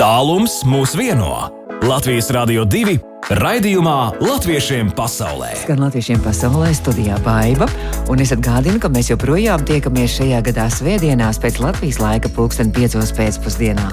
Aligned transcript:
Tālums 0.00 0.62
mūs 0.64 0.94
vieno. 0.96 1.50
Latvijas 1.84 2.30
Rādio 2.32 2.64
2 2.64 3.09
Raidījumā 3.30 4.18
Latviešiem 4.18 4.88
pasaulē. 4.98 5.52
Skan 5.60 5.78
Latviešiem 5.78 6.18
pasaulē 6.24 6.72
studijā 6.74 7.14
Baiva, 7.22 7.68
un 8.10 8.18
es 8.18 8.32
atgādinu, 8.34 8.80
ka 8.82 8.88
mēs 8.90 9.12
joprojām 9.12 9.62
tiekamies 9.68 10.16
šajā 10.16 10.40
gadā 10.48 10.64
svētdienās 10.74 11.38
pēc 11.38 11.60
Latvijas 11.62 12.00
laika 12.02 12.26
pulksten 12.34 12.72
5. 12.74 12.98
pēcpusdienā. 13.14 13.84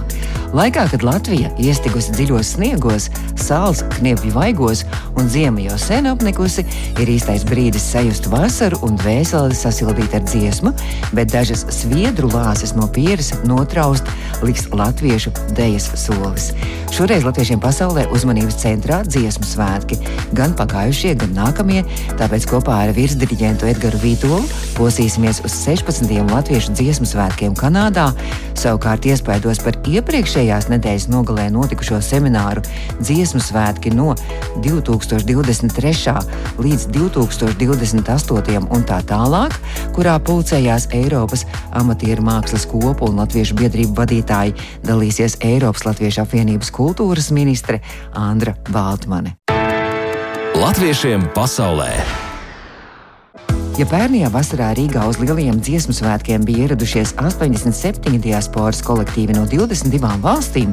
Laikā, 0.58 0.88
kad 0.90 1.06
Latvija 1.06 1.52
iestigusi 1.62 2.16
dziļos 2.16 2.56
sniegos, 2.56 3.12
sāls 3.38 3.84
kniepju 4.00 4.34
vaigos 4.34 4.82
un 5.22 5.30
ziema 5.30 5.62
jau 5.68 5.78
sen 5.86 6.10
apnikusi, 6.10 6.66
ir 6.98 7.14
īstais 7.14 7.46
brīdis 7.46 7.86
sajust 7.92 8.32
vasaru 8.34 8.82
un 8.90 8.98
dvēseli 8.98 9.54
sasildīt 9.54 10.18
ar 10.18 10.26
dziesmu, 10.26 10.74
bet 11.14 11.30
dažas 11.36 11.68
sviedru 11.78 12.34
lāses 12.34 12.74
no 12.74 12.90
pieres 12.90 13.36
notraust 13.46 14.10
liks 14.42 14.66
latviešu 14.74 15.36
dejas 15.54 15.92
solis. 16.08 16.50
Šoreiz 16.96 17.28
Latviešiem 17.28 17.62
pasaulē 17.62 18.08
uzmanības 18.16 18.64
centrā 18.64 19.04
dziesma 19.06 19.27
dziesmu 19.28 19.44
svētki, 19.44 19.98
gan 20.38 20.54
pagājušie, 20.56 21.12
gan 21.20 21.34
nākamie. 21.36 21.84
Tāpēc 22.20 22.48
kopā 22.48 22.80
ar 22.86 22.94
virsdiriģentu 22.96 23.68
Edgars 23.68 24.00
Vītolu 24.00 24.46
posīsimies 24.78 25.42
uz 25.44 25.56
16. 25.66 26.08
latviešu 26.32 26.76
dziesmu 26.78 27.08
svētkiem 27.10 27.58
Kanādā. 27.58 28.14
Savukārt 28.58 29.06
iespaidos 29.10 29.60
par 29.62 29.76
iepriekšējās 29.84 30.70
nedēļas 30.72 31.10
nogalē 31.12 31.50
notikušo 31.54 32.00
semināru 32.02 32.64
dziesmu 33.02 33.42
svētki 33.44 33.92
no 33.94 34.16
2023. 34.64 36.16
līdz 36.64 36.88
2028. 36.96 38.64
un 38.64 38.88
tā 38.88 39.02
tālāk, 39.12 39.60
kurā 39.98 40.16
pulcējās 40.24 40.88
Eiropas 40.96 41.44
amatieru 41.76 42.24
mākslas 42.30 42.66
kopu 42.70 43.12
un 43.12 43.20
latviešu 43.22 43.60
biedrību 43.60 43.98
vadītāji, 44.00 44.56
dalīsies 44.88 45.40
Eiropas 45.46 45.86
Latviešu 45.90 46.24
apvienības 46.24 46.72
kultūras 46.74 47.30
ministre 47.36 47.82
Andra 48.16 48.56
Baltmane 48.72 49.17
mani. 49.18 49.34
Latviešiem 50.58 51.30
pasaulē! 51.34 51.92
Ja 53.78 53.86
pērnajā 53.86 54.32
vasarā 54.34 54.72
Rīgā 54.74 55.04
uz 55.06 55.20
lielajiem 55.22 55.60
dziesmu 55.62 55.94
svētkiem 55.94 56.42
bija 56.48 56.64
ieradušies 56.64 57.12
87 57.22 58.18
diasporas 58.24 58.80
kolektīvi 58.82 59.36
no 59.38 59.44
22 59.46 60.16
valstīm, 60.24 60.72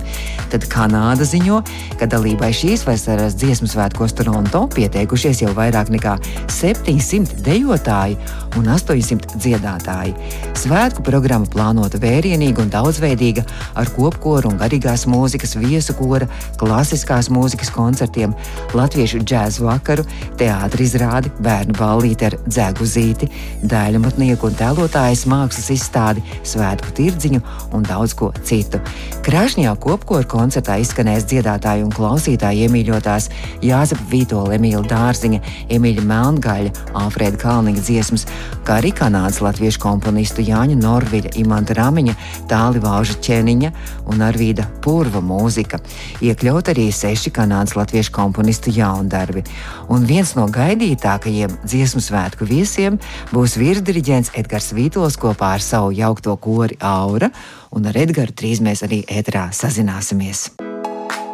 tad 0.48 0.64
Kanāda 0.72 1.26
ziņo, 1.28 1.58
ka 2.00 2.08
dalībai 2.08 2.48
šīs 2.56 2.86
vasaras 2.88 3.36
dziesmu 3.36 3.68
svētkos 3.68 4.16
Toronto 4.16 4.62
pieteikušies 4.72 5.42
jau 5.44 5.52
vairāk 5.52 5.90
nekā 5.92 6.14
700 6.48 7.42
dejotāji 7.44 8.16
un 8.56 8.70
800 8.72 9.36
dziedātāji. 9.36 10.16
Svētku 10.56 11.04
programma 11.04 11.44
plānota 11.52 12.00
vērienīga 12.00 12.64
un 12.64 12.72
daudzveidīga 12.72 13.44
ar 13.76 13.92
kopkoru 13.98 14.54
un 14.54 14.56
garīgās 14.64 15.04
mūzikas 15.12 15.58
viesu 15.60 15.92
kora, 16.00 16.30
klasiskās 16.56 17.28
mūzikas 17.28 17.68
koncertiem, 17.76 18.32
latviešu 18.72 19.20
džēzu 19.28 19.68
vakaru, 19.68 20.08
teātris 20.40 20.94
izrādi, 20.96 21.36
bērnu 21.44 21.76
ballīti 21.76 22.30
ar 22.32 22.40
dzēgu 22.48 22.93
zīti, 22.94 23.28
dēļamatnieku 23.66 24.48
un 24.48 24.58
tēlotājas 24.58 25.24
mākslas 25.30 25.70
izstādi, 25.74 26.24
svētku 26.46 26.94
tirdziņu 26.96 27.42
un 27.74 27.86
daudz 27.86 28.14
ko 28.18 28.30
citu. 28.46 28.80
Krašņā 29.24 29.74
kopkoru 29.82 30.26
koncertā 30.30 30.76
izskanēs 30.82 31.26
dziedātāju 31.30 31.88
un 31.88 31.92
klausītāju 31.94 32.68
iemīļotās 32.68 33.30
Jāzepa 33.64 34.04
Vītola, 34.10 34.58
Emīļa 34.58 34.82
Dārziņa, 34.90 35.40
Emīļa 35.74 36.04
Melngaļa, 36.10 36.74
Alfrēda 37.00 37.40
Kalniņa 37.40 37.84
dziesmas, 37.84 38.26
kā 38.66 38.78
arī 38.82 38.92
kanādas 38.96 39.40
latviešu 39.44 39.80
komponistu 39.82 40.44
Jāņa 40.44 40.76
Norviļa, 40.80 41.34
Imanta 41.40 41.76
Ramiņa, 41.78 42.16
Tāli 42.50 42.82
Vāža 42.84 43.16
Čeniņa 43.24 43.72
un 44.12 44.24
Arvīda 44.24 44.66
Purva 44.84 45.22
mūzika. 45.24 45.80
Iekļaut 46.24 46.68
arī 46.74 46.90
seši 46.92 47.32
kanādas 47.34 47.76
latviešu 47.78 48.12
komponistu 48.14 48.72
jaundarbi. 48.74 49.44
Un 49.88 50.04
viens 50.08 50.34
no 50.36 50.44
gaidītākajiem 50.52 51.56
dziesmu 51.64 52.04
svētku 52.04 52.44
viesiem 52.48 52.83
viesiem 52.84 52.98
būs 53.32 53.56
virsdiriģents 53.60 54.32
Edgars 54.36 54.72
Vītols 54.74 55.16
kopā 55.20 55.54
ar 55.56 55.64
savu 55.64 55.92
jaukto 55.94 56.36
kori 56.36 56.76
Aura, 56.80 57.30
un 57.72 57.86
ar 57.86 57.96
Edgars 57.96 58.34
drīz 58.36 58.60
mēs 58.60 58.84
arī 58.84 59.04
ētrā 59.08 59.50
sazināsimies. 59.52 60.50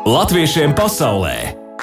Latviešiem 0.06 0.74
pasaulē 0.74 1.36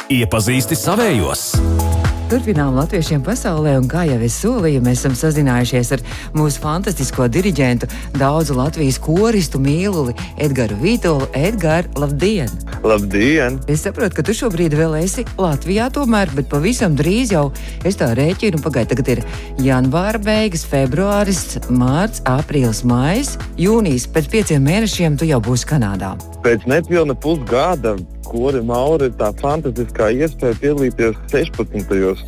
iepazīsti 0.09 0.75
savējos! 0.75 1.97
Turpinām 2.28 2.76
latviešiem 2.76 3.22
pasaulē, 3.24 3.78
un 3.80 3.86
kā 3.88 4.02
jau 4.04 4.18
es 4.20 4.36
solīju, 4.42 4.82
mēs 4.84 5.00
esam 5.00 5.14
sazinājušies 5.16 5.94
ar 5.96 6.02
mūsu 6.36 6.60
fantastisko 6.60 7.30
diriģentu, 7.32 7.88
daudzu 8.20 8.58
Latvijas 8.58 8.98
koristu 9.00 9.62
mīluli 9.64 10.12
Edgars 10.36 10.76
Vītolu. 10.82 11.30
Edgars, 11.32 11.88
labdien! 11.96 12.52
Labdien! 12.84 13.62
Es 13.72 13.86
saprotu, 13.88 14.18
ka 14.18 14.26
tu 14.28 14.36
šobrīd 14.36 14.76
vēl 14.76 14.98
esi 15.00 15.24
Latvijā, 15.40 15.88
tomēr, 15.96 16.34
bet 16.36 16.52
pavisam 16.52 17.00
drīz 17.00 17.32
jau 17.32 17.46
es 17.88 17.96
tā 17.96 18.12
rēķinu. 18.20 18.59
Pagaidā, 18.59 18.92
tagad 18.92 19.14
ir 19.16 19.24
janvāra 19.64 20.20
beigas, 20.20 20.68
februāris, 20.68 21.62
mārts, 21.72 22.20
aprīlis, 22.28 22.84
maijs, 22.84 23.38
jūnijas. 23.56 24.09
Pēc 24.12 24.28
pieciem 24.36 24.68
mēnešiem 24.68 25.16
tu 25.16 25.32
jau 25.32 25.40
būsi 25.48 25.72
Kanādā. 25.72 26.18
Pēc 26.44 26.68
nepilna 26.68 27.16
pusgada 27.16 27.96
Kori 28.28 28.62
Mauri 28.66 29.08
ir 29.08 29.14
tā 29.20 29.30
fantastiskā 29.40 30.10
iespēja 30.16 30.58
piedalīties 30.62 31.20
16. 31.32 32.26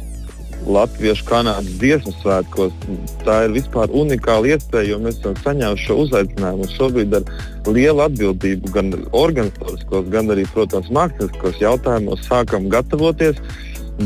Latviešu 0.70 1.26
kanādas 1.28 1.70
dziesmu 1.80 2.14
svētkos. 2.20 2.74
Tā 3.24 3.38
ir 3.48 3.56
vispār 3.56 3.92
unikāla 3.96 4.54
iespēja, 4.54 4.94
jo 4.94 5.00
mēs 5.04 5.20
esam 5.22 5.38
saņēmuši 5.44 5.88
šo 5.88 5.98
uzaicinājumu. 6.04 6.68
Šobrīd 6.76 7.16
ar 7.20 7.32
lielu 7.68 8.04
atbildību 8.06 8.74
gan 8.76 8.92
organizatoriskos, 9.16 10.10
gan 10.14 10.36
arī, 10.36 10.46
protams, 10.54 10.92
mākslinieckos 10.96 11.62
jautājumos 11.64 12.28
sākam 12.28 12.68
gatavoties. 12.72 13.40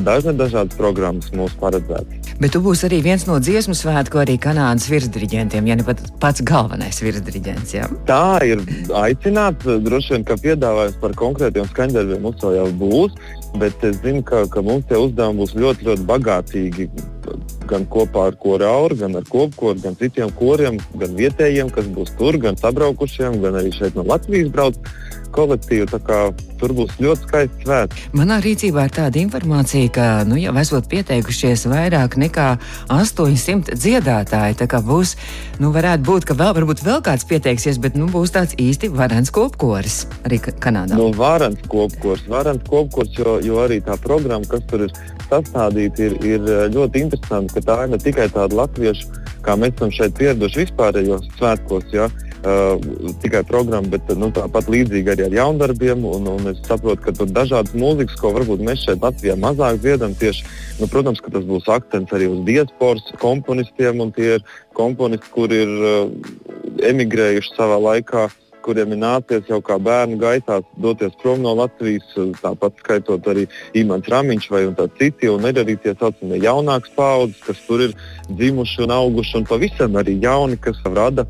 Dažne 0.06 0.34
dažādas 0.38 0.78
programmas 0.78 1.34
mūs 1.38 1.58
paredzētas. 1.62 2.22
Bet 2.41 2.55
tu 2.55 2.61
būsi 2.63 2.88
arī 2.88 3.01
viens 3.05 3.25
no 3.27 3.38
dziesmu 3.41 3.75
svētku, 3.77 4.19
arī 4.23 4.39
Kanādas 4.41 4.88
virsdiriģentiem, 4.89 5.67
ja 5.69 5.77
ne 5.77 5.85
pat 5.85 6.01
pats 6.21 6.41
galvenais 6.45 7.01
virsdiriģents. 7.03 7.73
Ja? 7.75 7.88
Tā 8.09 8.41
ir 8.47 8.63
aicināta. 8.97 9.77
Droši 9.83 10.16
vien, 10.16 10.25
ka 10.27 10.38
piedāvājums 10.41 10.99
par 11.01 11.16
konkrētiem 11.19 11.69
skaņdarbiem 11.69 12.25
mums 12.25 12.44
jau 12.44 12.67
būs, 12.79 13.16
bet 13.61 13.85
es 13.85 13.99
zinu, 14.01 14.23
ka, 14.25 14.44
ka 14.51 14.63
mums 14.66 14.88
tie 14.89 14.99
uzdevumi 14.99 15.44
būs 15.44 15.55
ļoti, 15.57 15.89
ļoti 15.89 16.07
bagātīgi. 16.09 16.89
Gan 17.69 17.85
kopā 17.91 18.27
ar 18.31 18.38
korauru, 18.41 18.97
gan 19.00 19.15
ar 19.15 19.27
kopkoru, 19.29 19.79
gan 19.85 19.95
citiem 20.00 20.33
koriem, 20.38 20.81
gan 21.00 21.13
vietējiem, 21.17 21.69
kas 21.73 21.88
būs 21.95 22.15
tur, 22.19 22.38
gan 22.41 22.57
sabraukušiem, 22.59 23.39
gan 23.45 23.61
arī 23.61 23.71
šeit 23.77 23.95
no 23.97 24.05
Latvijas 24.09 24.51
brauc 24.53 24.81
kolektīvu. 25.33 25.99
Tur 26.61 26.73
būs 26.77 26.95
ļoti 27.01 27.27
skaists 27.27 27.66
svēts. 27.66 28.03
Manā 28.16 28.39
rīcībā 28.44 28.85
ir 28.88 28.94
tāda 28.95 29.19
informācija, 29.19 29.91
ka 29.94 30.07
nu, 30.27 30.38
jau 30.39 30.53
esot 30.61 30.88
pieteikušies 30.91 31.66
vairāk 31.71 32.16
nekā 32.21 32.47
800 32.94 33.75
dziedātāji. 33.75 34.57
Tā 34.61 34.67
kā 34.71 34.79
būs, 34.85 35.16
nu, 35.63 35.73
varētu 35.75 36.07
būt, 36.07 36.27
ka 36.29 36.38
vēl, 36.39 36.53
varbūt 36.59 36.83
vēl 36.85 37.03
kāds 37.05 37.27
pieteiksies, 37.29 37.81
bet 37.83 37.97
nu, 37.99 38.07
būs 38.13 38.35
tāds 38.35 38.55
īsti 38.61 38.91
varants 38.94 39.33
kopkoris 39.33 40.03
arī 40.23 40.39
Kanādā. 40.44 40.95
Nu, 40.99 41.09
varants 41.17 41.63
kopkors, 41.71 42.23
varants 42.29 42.67
kopkors, 42.69 43.11
jo, 43.17 43.39
jo 43.44 43.59
arī 43.63 43.79
tā 43.83 43.97
programma, 44.01 44.47
kas 44.50 44.63
tur 44.69 44.85
ir 44.88 44.95
sastādīta, 45.29 46.09
ir, 46.09 46.17
ir 46.23 46.51
ļoti 46.73 47.07
interesanta, 47.07 47.57
ka 47.57 47.67
tā 47.67 47.77
ir 47.85 47.95
ne 47.95 48.00
tikai 48.01 48.29
tāda 48.33 48.63
latviešu, 48.63 49.23
kā 49.44 49.57
mēs 49.59 49.75
esam 49.75 49.91
šeit 49.95 50.15
pieraduši 50.19 50.63
vispārējos 50.63 51.27
svētkos. 51.39 51.89
Ja, 51.95 52.07
uh, 52.07 52.32
tikai 53.24 53.44
programma, 53.48 53.88
bet 53.94 54.09
nu, 54.20 54.28
tāpat 54.36 54.68
līdzīgi 54.72 55.14
arī 55.14 55.26
ar 55.28 55.38
jaundarbiem. 55.38 56.04
Un, 56.09 56.28
un 56.28 56.52
es 56.52 56.59
saprotu, 56.68 57.02
ka 57.06 57.16
tur 57.16 57.30
ir 57.30 57.36
dažādas 57.38 57.76
mūzikas, 57.78 58.20
ko 58.20 58.34
varbūt 58.36 58.64
mēs 58.68 58.84
šeit 58.84 59.04
Latvijā 59.04 59.38
mazāk 59.40 59.80
dziedam. 59.84 60.16
Tieši, 60.20 60.46
nu, 60.81 60.90
protams, 60.92 61.24
ka 61.24 61.31
tas 61.34 61.48
būs 61.48 61.70
akcents 61.72 62.14
arī 62.16 62.28
uz 62.34 62.44
diasporas 62.48 63.08
komponistiem, 63.24 64.04
un 64.04 64.12
tie 64.16 64.38
ir 64.38 64.48
komponisti, 64.76 65.31
kuri 65.34 65.64
ir 65.64 65.76
uh, 65.80 66.31
emigrējuši 66.92 67.56
savā 67.56 67.80
laikā 67.88 68.28
kuriem 68.63 68.96
ir 68.96 69.01
nācies 69.01 69.50
jau 69.50 69.59
kā 69.66 69.78
bērnu 69.81 70.18
gaitās 70.22 70.66
doties 70.81 71.15
prom 71.21 71.44
no 71.44 71.54
Latvijas, 71.57 72.07
tāpat 72.42 72.80
skaitot 72.81 73.27
arī 73.31 73.45
Imants 73.77 74.10
Ramiņš 74.12 74.50
vai 74.54 74.63
citi, 74.98 75.30
un 75.30 75.45
ir 75.50 75.60
arī 75.62 75.77
tie 75.81 75.95
saucamie 76.00 76.39
jaunākas 76.44 76.94
paudzes, 76.95 77.42
kas 77.45 77.62
tur 77.68 77.86
ir 77.88 77.95
dzimuši 78.30 78.83
un 78.86 78.95
auguši, 78.98 79.38
un 79.42 79.48
pavisam 79.50 79.98
arī 80.00 80.18
jauni, 80.24 80.57
kas 80.57 80.80
rada 80.86 81.25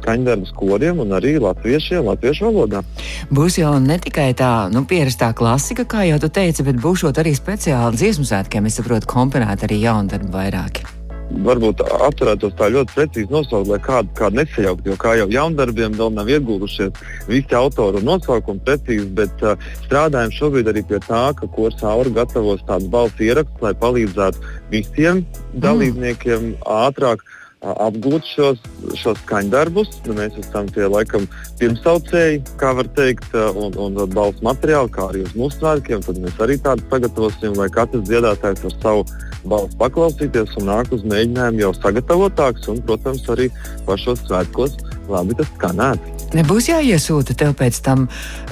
skaņdarbus 0.00 0.52
koriem 0.58 1.00
un 1.04 1.16
arī 1.16 1.36
latviešiem, 1.40 2.04
latviešu 2.10 2.48
valodā. 2.48 2.84
Būs 3.32 3.60
jau 3.60 3.74
ne 3.80 3.98
tikai 4.02 4.30
tā 4.36 4.52
nu, 4.72 4.84
pierastā 4.88 5.32
klasika, 5.36 5.86
kā 5.88 6.06
jau 6.10 6.20
tu 6.22 6.32
teici, 6.40 6.66
bet 6.66 6.80
būs 6.80 7.04
arī 7.10 7.34
speciāli 7.36 8.00
dziesmu 8.00 8.28
svētkiem, 8.28 8.66
es 8.68 8.80
saprotu, 8.80 9.08
komponēti 9.10 9.68
arī 9.68 9.84
jaundarbi 9.88 10.32
vairāki 10.34 10.99
varbūt 11.46 11.82
atcerētos 11.86 12.54
tā 12.58 12.68
ļoti 12.74 12.96
precīzi 12.96 13.32
nosaukt, 13.32 13.70
lai 13.70 13.78
kādu, 13.84 14.12
kādu 14.18 14.40
nesajaukt. 14.40 14.86
Jo 14.86 14.96
kā 15.00 15.14
jau 15.20 15.28
jaundarbiem 15.30 15.96
vēl 15.98 16.14
nav 16.16 16.30
iegūlušies 16.30 17.02
visi 17.30 17.56
autori 17.56 18.00
un 18.00 18.08
nosaukumi 18.10 18.62
precīzi, 18.66 19.08
bet 19.16 19.44
uh, 19.46 19.58
strādājam 19.86 20.34
šobrīd 20.36 20.70
arī 20.72 20.84
pie 20.86 21.00
tā, 21.06 21.24
ka 21.38 21.50
Korsaura 21.54 22.14
gatavos 22.20 22.64
tādu 22.68 22.90
balsu 22.92 23.28
ierakstu, 23.30 23.64
lai 23.64 23.74
palīdzētu 23.78 24.56
visiem 24.72 25.22
mm. 25.22 25.60
dalībniekiem 25.66 26.54
ātrāk 26.80 27.24
apgūt 27.60 28.24
šos, 28.24 28.60
šos 28.96 29.18
skaņdarbus. 29.26 29.92
Nu, 30.08 30.16
mēs 30.16 30.36
esam 30.40 30.68
tie 30.72 30.86
laikam 30.88 31.26
pirmsaucēji, 31.60 32.40
kā 32.60 32.72
var 32.78 32.88
teikt, 32.96 33.34
un, 33.36 33.76
un 33.76 34.00
balss 34.14 34.40
materiāli, 34.44 34.92
kā 34.94 35.10
arī 35.10 35.26
uz 35.26 35.34
mūsu 35.36 35.60
svētkiem. 35.60 36.04
Tad 36.06 36.22
mēs 36.24 36.40
arī 36.40 36.56
tādu 36.64 36.86
sagatavosim, 36.88 37.58
lai 37.60 37.68
katrs 37.74 38.06
dziedātājs 38.08 38.64
ar 38.70 38.78
savu 38.80 39.04
balsu 39.48 39.76
paklausīties 39.80 40.56
un 40.60 40.70
nāk 40.70 40.92
uz 40.94 41.04
mēģinājumu 41.08 41.64
jau 41.64 41.74
sagatavotāks 41.78 42.70
un, 42.72 42.80
protams, 42.86 43.26
arī 43.32 43.50
pašos 43.88 44.24
svētkos 44.26 44.78
labi 45.10 45.36
tas 45.38 45.48
skanētu. 45.56 46.16
Nebūs 46.30 46.68
jāiesūta 46.70 47.34
tev 47.34 47.56
pēc 47.58 47.80
tam 47.82 48.04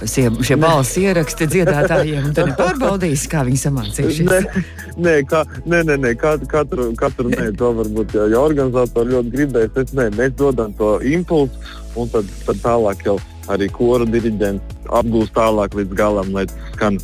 šie, 0.02 0.24
šie 0.42 0.56
balss 0.58 0.96
ieraksti 0.98 1.46
dziedātājiem, 1.52 2.24
un 2.26 2.32
tad 2.34 2.50
nepārbaudīs, 2.50 3.28
kā 3.30 3.44
viņi 3.46 3.60
samācījušies. 3.62 4.26
Nē, 4.26 4.64
nē, 4.98 5.14
kā, 5.30 5.44
nē, 5.62 5.84
nē, 5.86 5.98
nē 6.02 6.12
katru, 6.18 6.48
katru, 6.50 6.88
katru 6.98 7.30
nē, 7.30 7.52
to 7.60 7.70
varbūt 7.78 8.16
jau, 8.18 8.26
jau 8.32 8.42
organizatori 8.48 9.14
ļoti 9.14 9.34
gribēs. 9.36 9.78
Es, 9.84 9.94
nē, 9.94 10.08
mēs 10.18 10.34
dodam 10.40 10.74
to 10.80 10.96
impulsu, 11.06 11.78
un 11.94 12.10
tad, 12.10 12.34
tad 12.48 12.58
tālāk 12.64 13.06
jau 13.06 13.14
arī 13.54 13.70
koru 13.72 14.08
diriģents 14.10 14.90
apgūst 14.98 15.36
tālāk 15.38 15.78
līdz 15.78 15.94
galam, 16.02 16.34
lai 16.34 16.48
tas 16.50 16.74
skan 16.74 16.98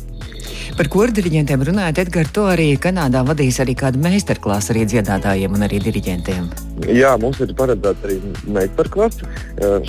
Par 0.73 0.89
kordiriģentiem 0.91 1.61
runājot, 1.69 1.99
Edgars, 2.01 2.31
to 2.35 2.47
arī 2.49 2.65
Kanādā 2.81 3.21
vadīs 3.27 3.59
arī 3.61 3.75
kādu 3.77 4.01
meistarklasu 4.01 4.73
arī 4.73 4.85
dziedātājiem 4.89 5.53
un 5.55 5.65
arī 5.67 5.77
diriģentiem. 5.85 6.47
Jā, 6.89 7.13
mums 7.21 7.39
ir 7.45 7.53
paredzēta 7.55 8.09
arī 8.09 8.17
meistarklase. 8.57 9.29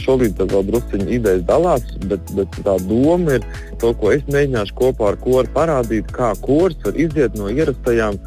Šobrīd 0.03 0.37
tas 0.39 0.53
vēl 0.53 0.67
druskuļi 0.69 1.19
idejas 1.19 1.47
dalās, 1.49 1.89
bet, 2.07 2.33
bet 2.37 2.61
tā 2.67 2.77
doma 2.87 3.39
ir 3.39 3.49
to, 3.81 3.95
ko 3.97 4.13
es 4.15 4.27
mēģināšu 4.29 4.77
kopā 4.79 5.15
ar 5.15 5.21
koru 5.25 5.55
parādīt, 5.57 6.13
kā 6.15 6.35
kurs 6.45 6.77
var 6.85 7.01
iziet 7.07 7.41
no 7.41 7.49
ierastajām 7.51 8.21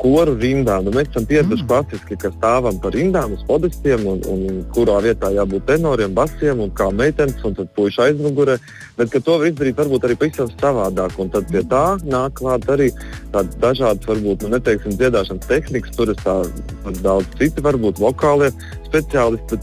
koru 0.00 0.34
rindām. 0.38 0.84
Nu, 0.86 0.92
mēs 0.94 1.08
esam 1.10 1.26
pieraduši 1.28 1.64
mm. 1.64 1.68
klasiski, 1.70 2.18
ka 2.20 2.30
stāvam 2.34 2.78
par 2.82 2.94
rindām 2.96 3.34
uz 3.36 3.44
podestiem, 3.48 4.04
un, 4.10 4.20
un 4.30 4.60
kurā 4.74 4.98
vietā 5.04 5.30
jābūt 5.34 5.66
tenoriem, 5.70 6.14
basiem 6.16 6.62
un 6.64 6.72
kā 6.76 6.90
meitenes, 6.94 7.40
un 7.46 7.56
tad 7.58 7.70
puiši 7.76 8.02
aizmugurē. 8.08 8.58
Bet 8.98 9.14
to 9.14 9.38
var 9.40 9.48
izdarīt 9.50 9.80
varbūt 9.80 10.08
arī 10.08 10.18
pavisam 10.20 10.52
savādāk. 10.58 11.16
Un 11.22 11.32
tad 11.34 11.48
pie 11.52 11.64
tā 11.70 11.84
nāk 12.04 12.38
klāt 12.40 12.68
arī 12.74 12.90
tādas 13.34 13.56
dažādas, 13.62 14.06
varbūt, 14.10 14.44
nu, 14.44 14.54
neteiksim, 14.56 14.98
dziedāšanas 15.00 15.50
tehnikas, 15.50 15.96
tur 15.96 16.14
ir 16.14 17.00
daudz 17.00 17.40
citi, 17.40 17.64
varbūt 17.64 18.02
vokālie 18.02 18.52
speciālisti 18.88 19.60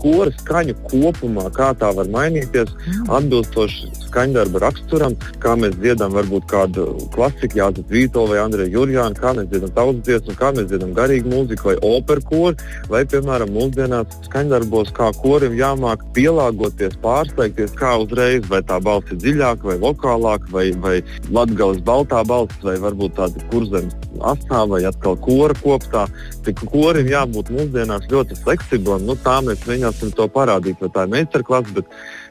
kora 0.00 0.32
skaņu 0.38 0.76
kopumā, 0.90 1.48
kā 1.56 1.72
tā 1.78 1.92
var 1.96 2.08
mainīties, 2.12 2.72
mm. 2.72 3.10
atbilstoši 3.18 3.90
skaņdarba 4.12 4.62
raksturam, 4.66 5.16
kā 5.42 5.54
mēs 5.58 5.76
dziedam 5.80 6.12
varbūt 6.16 6.46
kādu 6.50 6.86
klasiku, 7.14 7.58
Jānis 7.62 7.88
Vīto 7.90 8.26
vai 8.30 8.40
Andreju 8.42 8.74
Jurjānu, 8.76 9.18
kā 9.18 9.32
mēs 9.38 9.48
dziedam 9.52 9.72
tautas 9.76 10.04
dziesmu, 10.08 10.36
kā 10.38 10.52
mēs 10.56 10.68
dziedam 10.70 10.92
garīgu 10.96 11.32
mūziku 11.32 11.70
vai 11.70 11.76
operu 11.92 12.26
koru, 12.28 12.70
vai, 12.92 13.02
piemēram, 13.08 13.52
mūsdienās 13.56 14.18
skaņdarbos, 14.28 14.92
kā 14.96 15.10
korim 15.22 15.56
jāmāk 15.58 16.04
pielāgoties, 16.16 16.98
pārsteigties, 17.04 17.74
kā 17.78 17.94
uzreiz, 18.04 18.44
vai 18.52 18.62
tā 18.68 18.78
balss 18.84 19.12
ir 19.12 19.20
dziļāka 19.24 19.72
vai 19.72 19.78
vokālāka, 19.82 20.52
vai, 20.52 20.68
vai 20.84 20.96
latgales 21.32 21.82
baltā 21.86 22.22
balss, 22.28 22.60
vai 22.66 22.76
varbūt 22.82 23.16
tāda 23.20 23.48
kurzemes 23.52 23.96
astā 24.20 24.62
vai 24.68 24.82
atkal 24.86 25.16
kora 25.24 25.56
kopstā. 25.62 26.06
Tik 26.46 26.64
korim 26.70 27.08
jābūt 27.10 27.50
mūsdienās 27.54 28.08
ļoti 28.12 28.38
fleksiblam. 28.42 29.06
Nu, 29.08 29.16
tā 29.24 29.38
mēs 29.44 29.64
mēģināsim 29.82 30.14
to 30.16 30.28
parādīt, 30.30 30.80
vai 30.80 30.90
tā 30.92 31.06
ir 31.06 31.12
meistarklase, 31.12 31.74
bet 31.74 31.86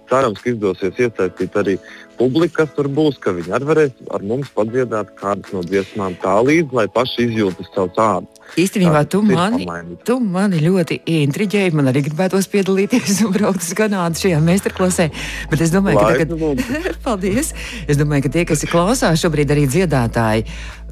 cerams, 0.09 0.42
ka 0.42 0.51
izdosies 0.51 1.00
iesaistīt 1.00 1.56
arī 1.56 1.77
publiku, 2.19 2.59
kas 2.59 2.74
tur 2.75 2.89
būs, 2.92 3.18
ka 3.21 3.33
viņi 3.33 3.53
arī 3.56 3.68
varēs 3.69 3.94
ar 4.13 4.24
mums 4.27 4.51
padziedāt 4.56 5.13
kādas 5.19 5.53
no 5.56 5.63
dziesmām 5.63 6.18
tā 6.21 6.36
līdzi, 6.44 6.75
lai 6.75 6.88
paši 6.92 7.27
izjūtas 7.27 7.71
savu 7.74 7.92
tādu. 7.95 8.42
Īstenībā 8.59 9.06
tu 9.07 9.21
mani, 9.24 9.65
tu 10.03 10.18
mani 10.19 10.59
ļoti 10.59 11.00
intriģēji. 11.07 11.71
Man 11.77 11.88
arī 11.88 12.03
gribētos 12.09 12.50
piedalīties 12.51 13.21
un 13.24 13.31
braukt 13.38 13.63
uz 13.63 13.71
Kanādu 13.77 14.25
šajā 14.25 14.42
meistarklasē. 14.44 15.07
Bet 15.54 15.63
es 15.63 15.71
domāju, 15.71 16.01
ka, 16.01 16.12
tagad... 16.19 16.65
Paldies. 17.06 17.54
es 17.88 18.00
domāju, 18.00 18.27
ka 18.27 18.33
tie, 18.36 18.45
kas 18.50 18.65
klausās, 18.68 19.21
šobrīd 19.24 19.56
arī 19.56 19.65
dziedātāji, 19.71 20.45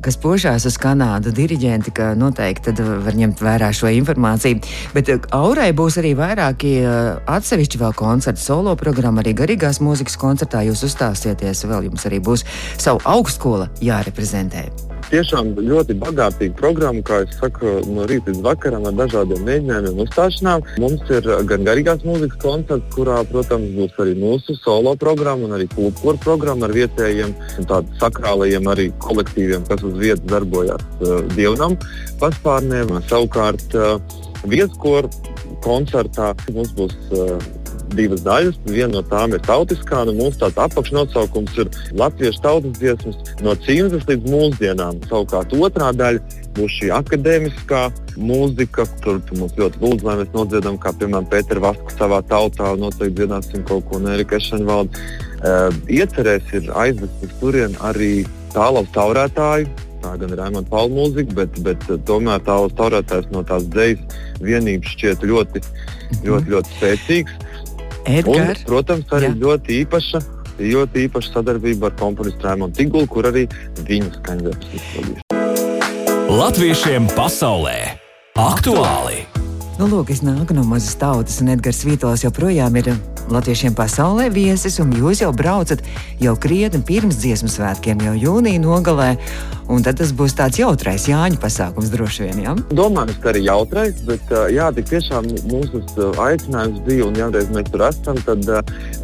kas 0.04 0.18
pošās 0.22 0.68
uz 0.69 0.78
Kanādu, 0.81 1.34
diriģenti, 1.36 1.94
ka 1.96 2.12
noteikti 2.18 2.74
var 2.80 3.18
ņemt 3.19 3.44
vērā 3.44 3.72
šo 3.75 3.92
informāciju. 4.00 4.62
Bet 4.96 5.12
uh, 5.13 5.24
Aurai 5.36 5.72
būs 5.75 6.00
arī 6.01 6.16
vairāki 6.19 6.75
uh, 6.84 7.18
atsevišķi 7.30 7.81
vēl 7.81 7.96
koncerti, 8.00 8.44
solo 8.44 8.75
programma, 8.80 9.24
arī 9.24 9.36
garīgās 9.44 9.81
mūzikas 9.84 10.19
koncertā 10.19 10.63
jūs 10.68 10.86
uzstāsieties. 10.90 11.66
Vēl 11.69 11.90
jums 11.92 12.07
arī 12.10 12.22
būs 12.24 12.46
savu 12.78 13.04
augstskola 13.07 13.69
jāreprezentē 13.84 14.89
tiešām 15.10 15.52
ļoti 15.58 15.96
bagātīga 16.02 16.56
programma, 16.60 17.02
kā 17.06 17.22
jau 17.24 17.30
saku, 17.38 17.74
no 17.90 18.06
rīta 18.10 18.32
līdz 18.32 18.44
vakaram 18.46 18.88
ar 18.90 18.98
dažādiem 19.00 19.44
mēģinājumiem 19.48 19.98
un 19.98 20.06
uzstāšanām. 20.06 20.66
Mums 20.84 21.14
ir 21.14 21.30
gan 21.50 21.66
garīgās 21.68 22.06
mūzikas 22.08 22.42
koncerts, 22.44 22.94
kurā, 22.96 23.20
protams, 23.32 23.74
būs 23.78 24.00
arī 24.04 24.16
mūsu 24.20 24.58
solo 24.64 24.96
programma 25.00 25.50
un 25.50 25.58
arī 25.58 25.70
klubkora 25.74 26.22
programma 26.24 26.70
ar 26.70 26.76
vietējiem 26.78 27.36
sakrālajiem 28.00 28.70
arī 28.72 28.90
kolektīviem, 29.04 29.66
kas 29.70 29.86
uz 29.88 29.98
vietas 30.02 30.26
darbojās 30.32 30.86
uh, 31.02 31.22
dievnam 31.36 31.78
paspārnēm. 32.22 32.94
Savukārt 33.10 33.78
uh, 33.78 33.98
vieskoru 34.50 35.10
koncertā 35.66 36.34
mums 36.54 36.76
būs 36.78 36.96
uh, 37.12 37.38
divas 37.96 38.24
daļas. 38.26 38.60
Viena 38.70 38.92
no 38.98 39.04
tām 39.06 39.34
ir 39.36 39.42
tautiskā, 39.46 40.04
un 40.04 40.12
nu, 40.12 40.26
mūsu 40.26 40.42
tāds 40.44 40.60
apakšnosaukums 40.66 41.58
ir 41.64 41.72
latviešu 42.00 42.44
tautas 42.44 42.78
dziesmas 42.78 43.34
no 43.46 43.56
cīņas 43.66 44.08
līdz 44.10 44.30
mūsdienām. 44.34 45.02
Savukārt 45.10 45.56
otrā 45.58 45.92
daļa 45.96 46.46
būs 46.58 46.78
šī 46.80 46.92
akadēmiskā 46.98 47.84
mūzika. 48.20 48.88
Tur 49.04 49.22
mums 49.38 49.58
ļoti 49.60 49.84
lūdzu, 49.84 50.08
lai 50.08 50.18
mēs 50.22 50.32
nodziedam, 50.36 50.80
kā 50.82 50.94
piemēram 51.00 51.30
Pēters 51.32 51.64
Vasku 51.64 51.98
savā 51.98 52.22
tautā, 52.30 52.74
noteikti 52.80 53.22
dziedāsim 53.22 53.66
kaut 53.70 53.88
ko 53.90 54.02
no 54.02 54.14
Erika 54.16 54.40
Ešenvalda. 54.40 55.06
Uh, 55.40 55.70
iecerēs 55.88 56.50
ir 56.58 56.72
aizvest 56.76 57.22
uz 57.24 57.38
turieni 57.40 57.80
arī 57.88 58.14
tālaus 58.56 58.90
taurētāju. 58.96 59.70
Tā 60.00 60.14
gan 60.16 60.32
ir 60.32 60.40
Raimonda 60.40 60.72
Paula 60.72 60.92
mūzika, 60.96 61.36
bet, 61.36 61.58
bet 61.64 61.84
tomēr 62.08 62.44
tālāk 62.48 62.76
taurētājs 62.80 63.28
no 63.34 63.44
tās 63.48 63.66
dzejas 63.74 64.20
vienības 64.40 64.94
šķiet 64.96 65.26
ļoti, 65.28 65.64
ļoti, 66.24 66.54
ļoti 66.54 66.76
spēcīgs. 66.78 67.49
Edgars. 68.10 68.64
Un, 68.64 68.68
protams, 68.70 69.08
arī 69.16 69.30
Jā. 69.30 69.38
ļoti 69.44 69.80
īpaša, 69.84 70.22
ļoti 70.60 71.06
īpaša 71.08 71.34
sadarbība 71.38 71.92
ar 71.92 71.98
komponistu 72.00 72.48
Rēmonu 72.48 72.76
Tigulu, 72.76 73.08
kur 73.12 73.30
arī 73.30 73.46
viņa 73.86 74.14
skaņdarbs 74.20 74.74
izpildījis. 74.80 75.26
Latviešiem 76.30 77.10
pasaulē 77.18 77.78
aktuāli! 78.38 79.26
Nu, 79.80 79.88
lūk, 79.88 80.12
es 80.12 80.20
nāku 80.26 80.54
no 80.58 80.66
mazas 80.68 80.98
tautas, 81.00 81.40
un 81.40 81.54
Edgars 81.54 81.86
Vītols 81.88 82.26
joprojām 82.26 82.76
ir 82.82 82.92
latviešiem 83.34 83.76
pasaulē 83.78 84.30
viesis, 84.34 84.80
un 84.84 84.92
jūs 84.96 85.24
jau 85.24 85.31
braucat 85.36 85.84
jau 86.22 86.36
krietni 86.40 86.81
pirms 86.86 87.22
dziesmu 87.22 87.50
svētkiem, 87.52 88.02
jau 88.07 88.16
jūnija 88.18 88.62
nogalē. 88.64 89.14
Un 89.69 89.83
tad 89.86 90.00
tas 90.00 90.09
būs 90.18 90.33
tāds 90.33 90.57
jautrais 90.57 91.04
Jāņa 91.06 91.38
pasākums 91.38 91.92
droši 91.94 92.24
vien. 92.26 92.40
Ja? 92.42 92.56
Domāju, 92.74 93.14
ka 93.21 93.30
arī 93.30 93.44
jautrais, 93.45 94.00
bet 94.07 94.31
jā, 94.50 94.71
tik 94.74 94.90
tiešām 94.90 95.28
mūsu 95.45 95.83
aicinājums 96.18 96.80
bija, 96.88 97.06
un 97.06 97.19
jāreiz 97.19 97.52
mēs 97.54 97.69
tur 97.69 97.86
esam, 97.86 98.18
tad 98.26 98.50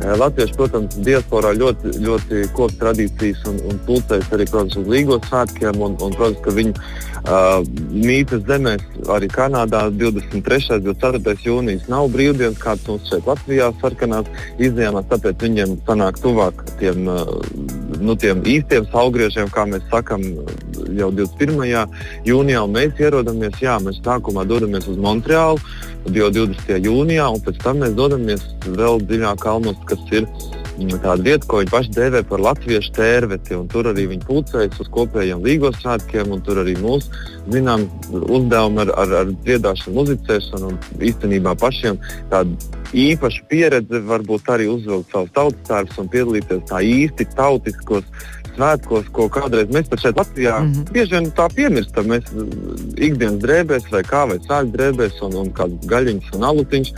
latvieši, 0.02 0.58
protams, 0.58 0.98
diasporā 1.06 1.54
ļoti, 1.54 1.94
ļoti 2.02 2.42
kopas 2.58 2.80
tradīcijas 2.82 3.46
un, 3.52 3.62
un 3.70 3.82
pulcēs 3.86 4.34
arī, 4.34 4.50
protams, 4.50 4.80
uz 4.82 4.90
Līgos 4.90 5.30
svētkiem, 5.30 5.78
un, 5.86 6.00
un 6.02 6.18
protams, 6.18 6.42
ka 6.42 6.56
viņi 6.58 6.74
uh, 6.74 7.62
mītas 7.94 8.42
zemēs 8.50 8.90
arī 9.14 9.30
Kanādā 9.30 9.86
23. 9.94 10.56
3. 10.56 10.82
un 10.88 10.96
4. 10.96 11.36
jūnijas 11.44 11.88
nav 11.92 12.10
brīvdienas, 12.14 12.60
kādas 12.62 12.88
mums 12.88 13.10
šeit 13.10 13.28
Latvijā 13.28 13.70
sarkanās 14.16 14.60
izdienās, 14.60 15.06
tāpēc 15.10 15.42
viņiem 15.44 15.76
sanāk 15.88 16.20
tuvāk 16.22 16.64
tiem, 16.80 17.06
nu, 17.06 18.16
tiem 18.16 18.44
īstiem 18.44 18.88
saulgriežiem, 18.92 19.50
kā 19.52 19.66
mēs 19.66 19.84
sakam, 19.92 20.22
jau 20.96 21.12
21. 21.12 21.90
jūnijā. 22.26 22.66
Mēs 22.68 23.00
ierodamies, 23.00 23.60
jā, 23.62 23.78
mēs 23.80 24.02
sākumā 24.04 24.46
dodamies 24.46 24.88
uz 24.88 24.98
Montreālu 24.98 25.60
jau 26.14 26.30
20. 26.30 26.86
jūnijā, 26.86 27.30
un 27.34 27.42
pēc 27.42 27.62
tam 27.64 27.82
mēs 27.82 27.96
dodamies 27.98 28.44
vēl 28.66 29.02
dziļāk 29.02 29.42
kalnos, 29.42 29.78
kas 29.90 30.00
ir 30.12 30.28
tāda 30.76 31.24
vieta, 31.24 31.48
ko 31.48 31.62
viņi 31.62 31.72
paši 31.72 31.94
dēvē 31.96 32.22
par 32.30 32.44
latviešu 32.44 32.94
tērveti. 32.98 33.60
Tur 33.72 33.90
arī 33.92 34.08
viņi 34.12 34.28
pulcējas 34.28 34.82
uz 34.84 34.92
kopējiem 34.96 35.44
līgos 35.46 35.80
svētkiem, 35.82 36.32
un 36.36 36.44
tur 36.46 36.60
arī 36.64 36.76
mūsu 36.82 37.12
zinām, 37.54 37.88
uzdevumi 38.12 38.84
ar, 38.86 38.94
ar, 39.04 39.14
ar 39.22 39.34
dziedāšanu, 39.46 39.96
muzicēšanu 40.00 40.72
un 40.72 40.80
īstenībā 41.00 41.56
pašiem 41.62 42.00
tādu 42.32 42.58
īpašu 42.96 43.46
pieredzi, 43.52 44.02
varbūt 44.08 44.50
arī 44.52 44.70
uzvilkt 44.72 45.14
savus 45.14 45.36
tautas 45.36 45.68
tērpus 45.70 46.02
un 46.04 46.10
piedalīties 46.12 46.66
tā 46.70 46.82
īsti 46.86 47.30
tautiskos 47.36 48.08
svētkos, 48.56 49.10
ko 49.16 49.28
kādreiz 49.32 49.72
mēs 49.74 49.90
pat 49.92 50.04
šeit 50.04 50.20
Latvijā 50.20 50.60
mm 50.60 50.72
-hmm. 50.72 50.92
bieži 50.96 51.12
vien 51.16 51.32
tā 51.40 51.48
piemirstam. 51.56 52.08
Mēs 52.08 52.24
ikdienas 52.96 53.42
drēbēs 53.44 53.92
vai 53.92 54.04
kā 54.04 54.24
vai 54.30 54.40
sāļu 54.48 54.72
drēbēs 54.76 55.22
un, 55.28 55.36
un 55.44 55.52
kādas 55.52 55.88
gaļiņas 55.92 56.36
un 56.36 56.44
alutiņas 56.52 56.94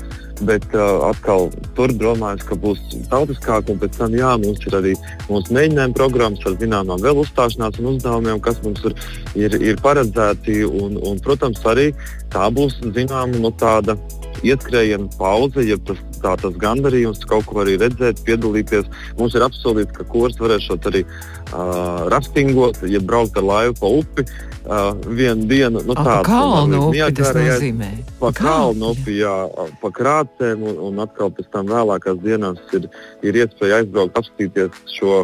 bet 0.46 0.66
uh, 0.76 1.08
atkal 1.10 1.48
tur 1.78 1.94
domājams, 1.96 2.46
ka 2.48 2.58
būs 2.62 2.82
tautiskāk, 3.12 3.72
un 3.72 3.80
pēc 3.82 3.98
tam 3.98 4.16
jā, 4.18 4.34
mums 4.42 4.66
ir 4.68 4.78
arī 4.80 4.94
mūsu 5.30 5.56
mēģinājuma 5.58 5.98
programmas 5.98 6.46
ar 6.46 6.58
zināmām 6.62 7.02
vēl 7.04 7.24
uzstāšanās 7.24 7.80
un 7.82 7.92
uzdevumiem, 7.94 8.42
kas 8.44 8.62
mums 8.66 8.84
ir, 8.88 8.98
ir, 9.40 9.58
ir 9.72 9.82
paredzēti. 9.84 10.60
Un, 10.68 11.00
un, 11.02 11.22
protams, 11.24 11.64
arī 11.70 11.90
tā 12.34 12.50
būs 12.54 12.80
zināma 12.96 13.42
nu, 13.42 13.54
tāda 13.58 13.98
ieskrējiena 14.46 15.10
pauze, 15.18 15.64
ja 15.66 15.80
tas, 15.88 16.02
tā, 16.28 16.36
tas 16.42 16.60
gandarījums 16.60 17.24
kaut 17.30 17.48
ko 17.48 17.64
arī 17.64 17.78
redzēt, 17.82 18.22
piedalīties. 18.28 18.88
Mums 19.20 19.38
ir 19.38 19.46
apsolīts, 19.48 19.96
ka 19.96 20.06
kurs 20.12 20.38
varēs 20.42 20.68
arī 20.78 21.04
uh, 21.08 22.08
raftingot, 22.12 22.84
ja 22.92 23.02
braukt 23.04 23.40
ar 23.40 23.48
laivu 23.48 23.78
pa 23.80 23.92
upi. 24.02 24.28
Uh, 24.68 24.90
vienu 25.16 25.48
dienu 25.48 25.80
nu, 25.88 25.96
tādu 25.96 26.26
kalnu 26.28 26.82
nozīmē. 26.92 27.92
Pa 28.20 28.34
kalnu 28.36 28.92
upi, 28.92 29.22
jā, 29.22 29.36
pa 29.80 29.92
krācēm, 29.96 30.66
un, 30.68 30.82
un 30.90 31.00
atkal 31.06 31.32
pēc 31.32 31.48
tam 31.54 31.72
vēlākās 31.72 32.20
dienās 32.20 32.60
ir, 32.76 32.90
ir 33.24 33.40
iespēja 33.46 33.80
aizbraukt, 33.80 34.20
apstīties 34.20 34.84
šo 34.98 35.22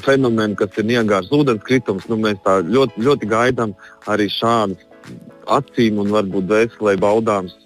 fenomenu, 0.00 0.56
kas 0.56 0.80
ir 0.80 0.88
niegārs 0.88 1.28
ūdenskritums. 1.34 2.08
Nu, 2.08 2.16
mēs 2.22 2.40
tā 2.46 2.62
ļoti, 2.64 3.04
ļoti 3.04 3.28
gaidām 3.28 3.76
arī 4.08 4.30
šādas 4.32 4.88
acīm 5.52 6.00
un 6.00 6.16
varbūt 6.16 6.48
dvēselē 6.48 6.96
baudāmas 7.00 7.56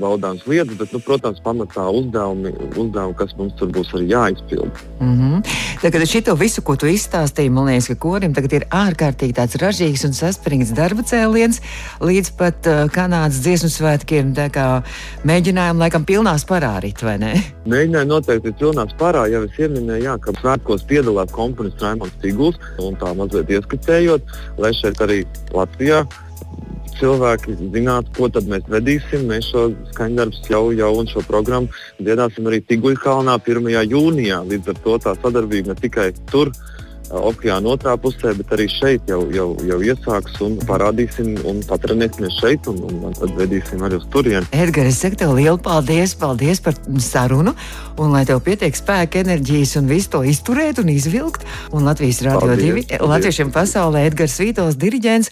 baudāmas 0.00 0.44
lietas, 0.48 0.76
bet, 0.78 0.92
nu, 0.92 1.00
protams, 1.04 1.40
pamatā 1.44 1.86
uzdevumi, 1.92 2.52
uzdevumi, 2.74 3.16
kas 3.18 3.34
mums 3.38 3.54
tur 3.58 3.70
būs 3.74 3.92
arī 3.96 4.08
jāizpild. 4.10 4.82
Mm 5.00 5.14
-hmm. 5.18 5.54
Tagad 5.82 6.06
šito 6.08 6.34
visu, 6.34 6.62
ko 6.62 6.76
tu 6.76 6.86
izstāstīji, 6.86 7.50
man 7.50 7.66
liekas, 7.66 7.88
ka 7.88 7.94
korim 7.94 8.34
tagad 8.34 8.52
ir 8.52 8.64
ārkārtīgi 8.70 9.36
tāds 9.36 9.56
ražīgs 9.60 10.04
un 10.06 10.12
saspringts 10.12 10.72
darba 10.72 11.02
cēliens 11.02 11.60
līdz 12.00 12.30
pat 12.36 12.66
uh, 12.66 12.90
Kanādas 12.90 13.40
dziesmu 13.40 13.68
svētkiem. 13.68 14.34
Mēģinājumi 15.24 15.78
laikam 15.78 16.04
pilnā 16.04 16.38
sparā 16.38 16.80
rit, 16.80 17.02
vai 17.02 17.18
ne? 17.18 17.32
Mēģinājumi 17.66 18.08
noteikti 18.08 18.48
ir 18.48 18.54
pilnā 18.60 18.86
sparā. 18.90 19.26
Jau 19.30 19.44
es 19.44 19.58
ieminēju, 19.58 20.04
jā, 20.04 20.18
ka 20.18 20.32
svētkos 20.40 20.86
piedalās 20.88 21.32
komponists 21.32 21.82
Raimons 21.82 22.12
Tīguls 22.22 22.56
un 22.78 22.96
tā 22.96 23.14
mazliet 23.14 23.50
ieskicējot, 23.50 24.22
lai 24.58 24.72
šeit 24.74 25.00
arī 25.00 25.24
Latvijā 25.52 26.06
cilvēki 27.00 27.56
zinātu, 27.74 28.12
ko 28.16 28.30
tad 28.32 28.48
mēs 28.50 28.66
vedīsim. 28.70 29.26
Mēs 29.30 29.50
šo 29.52 29.68
skaņdarbus 29.92 30.50
jau, 30.52 30.64
jau 30.76 30.92
un 31.00 31.10
šo 31.10 31.24
programmu 31.26 31.70
dziedāsim 32.00 32.48
arī 32.48 32.62
Tiguļkalnā 32.66 33.38
1. 33.42 33.70
jūnijā. 33.92 34.42
Līdz 34.50 34.72
ar 34.72 34.82
to 34.84 34.98
tā 35.06 35.14
sadarbība 35.22 35.72
ne 35.74 35.80
tikai 35.80 36.10
tur. 36.32 36.52
Okeāna 37.06 37.70
otrā 37.70 37.92
pusē, 38.02 38.32
bet 38.34 38.50
arī 38.56 38.66
šeit 38.66 39.06
jau, 39.06 39.20
jau, 39.30 39.52
jau 39.62 39.78
iesāks 39.78 40.40
un 40.42 40.56
parādīsim, 40.66 41.36
un 41.46 41.60
patrenēsimies 41.68 42.40
šeit, 42.40 42.66
un, 42.66 42.80
un, 42.82 43.14
tad 43.14 43.30
vedīsim 43.38 43.84
arī 43.86 44.00
uz 44.00 44.08
turieni. 44.10 44.42
Edgars, 44.50 44.90
es 44.90 45.04
saku 45.04 45.20
tev 45.20 45.36
lielu 45.38 45.60
paldies, 45.62 46.16
paldies 46.18 46.62
par 46.64 46.74
sarunu, 46.98 47.54
un 48.02 48.10
lai 48.10 48.24
tev 48.26 48.42
pietiek 48.42 48.74
spēka, 48.74 49.22
enerģijas 49.22 49.76
un 49.78 49.90
visu 49.92 50.16
to 50.16 50.24
izturēt 50.26 50.82
un 50.82 50.90
izvilkt. 50.90 51.46
Un 51.70 51.86
Latvijas 51.86 52.24
Rādio 52.26 52.58
2, 52.58 52.98
Latviešiem 52.98 53.54
pasaulē 53.54 54.08
Edgars 54.10 54.40
Vītos, 54.42 54.80
diriģents. 54.80 55.30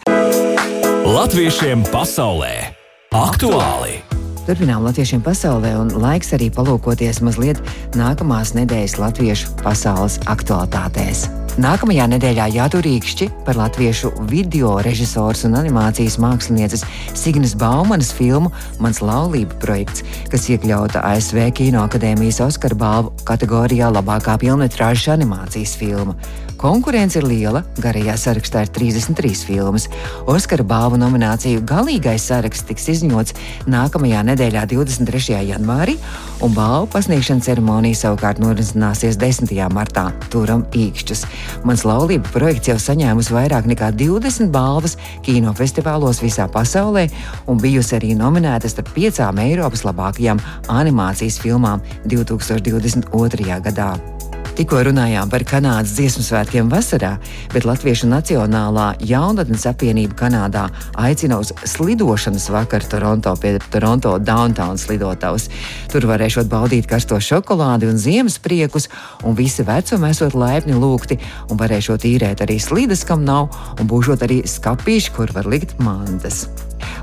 Latviešiem 1.15 1.85
pasaulē 1.95 2.75
aktuāli! 3.15 4.01
Turpinām 4.43 4.83
latviešiem 4.83 5.21
pasaulē, 5.23 5.71
un 5.79 5.93
laiks 6.03 6.33
arī 6.35 6.49
palūkoties 6.51 7.21
mazliet 7.23 7.61
nākamās 7.95 8.51
nedēļas 8.57 8.97
latviešu 8.99 9.53
pasaules 9.61 10.17
aktualitātēs. 10.27 11.21
Nākamajā 11.55 12.09
nedēļā 12.11 12.49
jāturīkšķi 12.57 13.29
par 13.47 13.55
latviešu 13.55 14.11
video 14.27 14.73
režisors 14.83 15.45
un 15.47 15.55
animācijas 15.55 16.17
mākslinieces 16.19 16.83
Signas 17.15 17.55
Baumanas 17.55 18.11
filmu 18.11 18.51
Mans 18.83 18.99
laulība 18.99 19.55
projekts, 19.63 20.03
kas 20.33 20.49
iekļauta 20.51 21.05
ASV 21.13 21.45
Kinoakadēmijas 21.55 22.41
Oskara 22.43 22.75
balvu 22.75 23.15
kategorijā 23.23 23.87
labākā 23.95 24.35
filmetrāžas 24.43 25.13
animācijas 25.15 25.77
filma. 25.79 26.19
Konkurence 26.55 27.19
ir 27.19 27.25
liela, 27.27 27.61
garajā 27.83 28.15
sarakstā 28.19 28.61
ir 28.63 28.69
33 28.71 29.43
filmas. 29.43 29.89
Oskara 30.31 30.63
balvu 30.63 30.95
nomināciju 31.01 31.63
galīgais 31.67 32.23
saraksts 32.29 32.63
tiks 32.69 32.87
izņots 32.93 33.35
nākamajā 33.67 34.21
nedēļā, 34.29 34.63
23. 34.71 35.35
janvārī, 35.49 35.97
un 36.45 36.55
balvu 36.55 36.87
pasniegšanas 36.95 37.49
ceremonija 37.49 37.99
savukārt 37.99 38.39
norisināsies 38.43 39.19
10. 39.19 39.51
martā. 39.75 40.07
Turam 40.31 40.63
īkšķus. 40.71 41.25
Mans 41.67 41.83
laulība 41.87 42.31
projekts 42.31 42.71
jau 42.71 42.79
saņēmusi 42.79 43.35
vairāk 43.35 43.67
nekā 43.69 43.91
20 43.99 44.51
balvas 44.55 44.95
kinofestivālos 45.27 46.23
visā 46.23 46.47
pasaulē 46.51 47.09
un 47.51 47.59
bijusi 47.59 47.99
arī 47.99 48.15
nominēta 48.15 48.71
starp 48.71 48.95
piecām 48.95 49.43
Eiropas 49.43 49.83
labākajām 49.83 50.39
animācijas 50.71 51.41
filmām 51.43 51.83
2022. 52.07 53.63
gadā. 53.67 54.14
Tikko 54.55 54.85
runājām 54.87 55.27
par 55.27 55.43
Kanādas 55.43 55.97
dziesmu 55.97 56.21
svētkiem 56.23 56.69
vasarā, 56.71 57.09
bet 57.51 57.65
Latviešu 57.67 58.07
Nacionālā 58.07 58.85
jaunatnes 59.03 59.65
apvienība 59.67 60.15
Kanādā 60.21 60.61
aicina 60.95 61.41
uz 61.43 61.49
slidošanas 61.67 62.45
vakaru 62.55 62.87
Toronto 62.87 63.33
pie 63.41 63.57
Toronto 63.73 64.13
Downtown 64.15 64.79
slidotavas. 64.79 65.49
Tur 65.91 66.07
varēšot 66.07 66.47
baudīt 66.47 66.87
karsto 66.87 67.19
šokolādi 67.19 67.89
un 67.91 67.99
ziemas 67.99 68.39
priekus, 68.39 68.87
un 69.27 69.35
visi 69.35 69.65
vecumi 69.67 70.13
esot 70.15 70.37
laipni 70.39 70.77
lūgti, 70.79 71.19
un 71.51 71.59
varēšot 71.59 72.07
īrēt 72.07 72.45
arī 72.47 72.55
slidas, 72.63 73.03
kam 73.03 73.27
nav, 73.27 73.51
un 73.75 73.91
būšot 73.91 74.23
arī 74.23 74.39
skapīši, 74.47 75.11
kur 75.19 75.35
var 75.35 75.51
likt 75.51 75.75
mantas. 75.83 76.45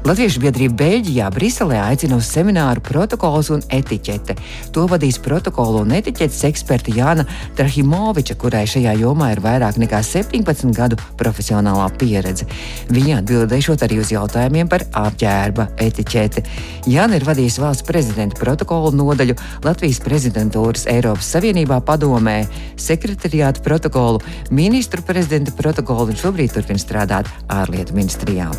Latviešu 0.02 0.40
biedrība 0.42 0.74
Beļģijā 0.80 1.28
Briselē 1.30 1.76
aicina 1.78 2.16
uz 2.18 2.26
semināru 2.26 2.82
protokols 2.82 3.52
un 3.54 3.60
etiķete. 3.70 4.34
To 4.74 4.88
vadīs 4.90 5.20
protokolu 5.22 5.84
un 5.84 5.92
etiķetes 5.94 6.40
eksperta 6.48 6.90
Jāna 6.90 7.22
Trahimoviča, 7.54 8.34
kurai 8.34 8.64
šajā 8.66 8.96
jomā 8.98 9.28
ir 9.30 9.40
vairāk 9.44 9.78
nekā 9.78 10.00
17 10.02 10.74
gadu 10.74 10.98
profesionālā 11.20 11.84
pieredze. 12.00 12.48
Viņa 12.90 13.20
atbildēšot 13.20 13.84
arī 13.86 14.00
uz 14.02 14.10
jautājumiem 14.10 14.72
par 14.72 14.82
apģērba 15.04 15.68
etiķeti. 15.86 16.42
Jāna 16.90 17.20
ir 17.20 17.28
vadījis 17.28 17.60
valsts 17.62 17.86
prezidenta 17.86 18.42
protokolu 18.42 18.90
nodaļu 18.98 19.38
Latvijas 19.62 20.02
prezidentūras 20.02 20.88
Eiropas 20.90 21.30
Savienībā 21.36 21.78
padomē, 21.86 22.40
sekretariāta 22.74 23.62
protokolu, 23.62 24.18
ministru 24.50 25.06
prezidenta 25.06 25.54
protokolu 25.54 26.10
un 26.10 26.20
šobrīd 26.26 26.58
turpina 26.58 26.82
strādāt 26.82 27.30
ārlietu 27.46 27.94
ministrijā. 27.94 28.50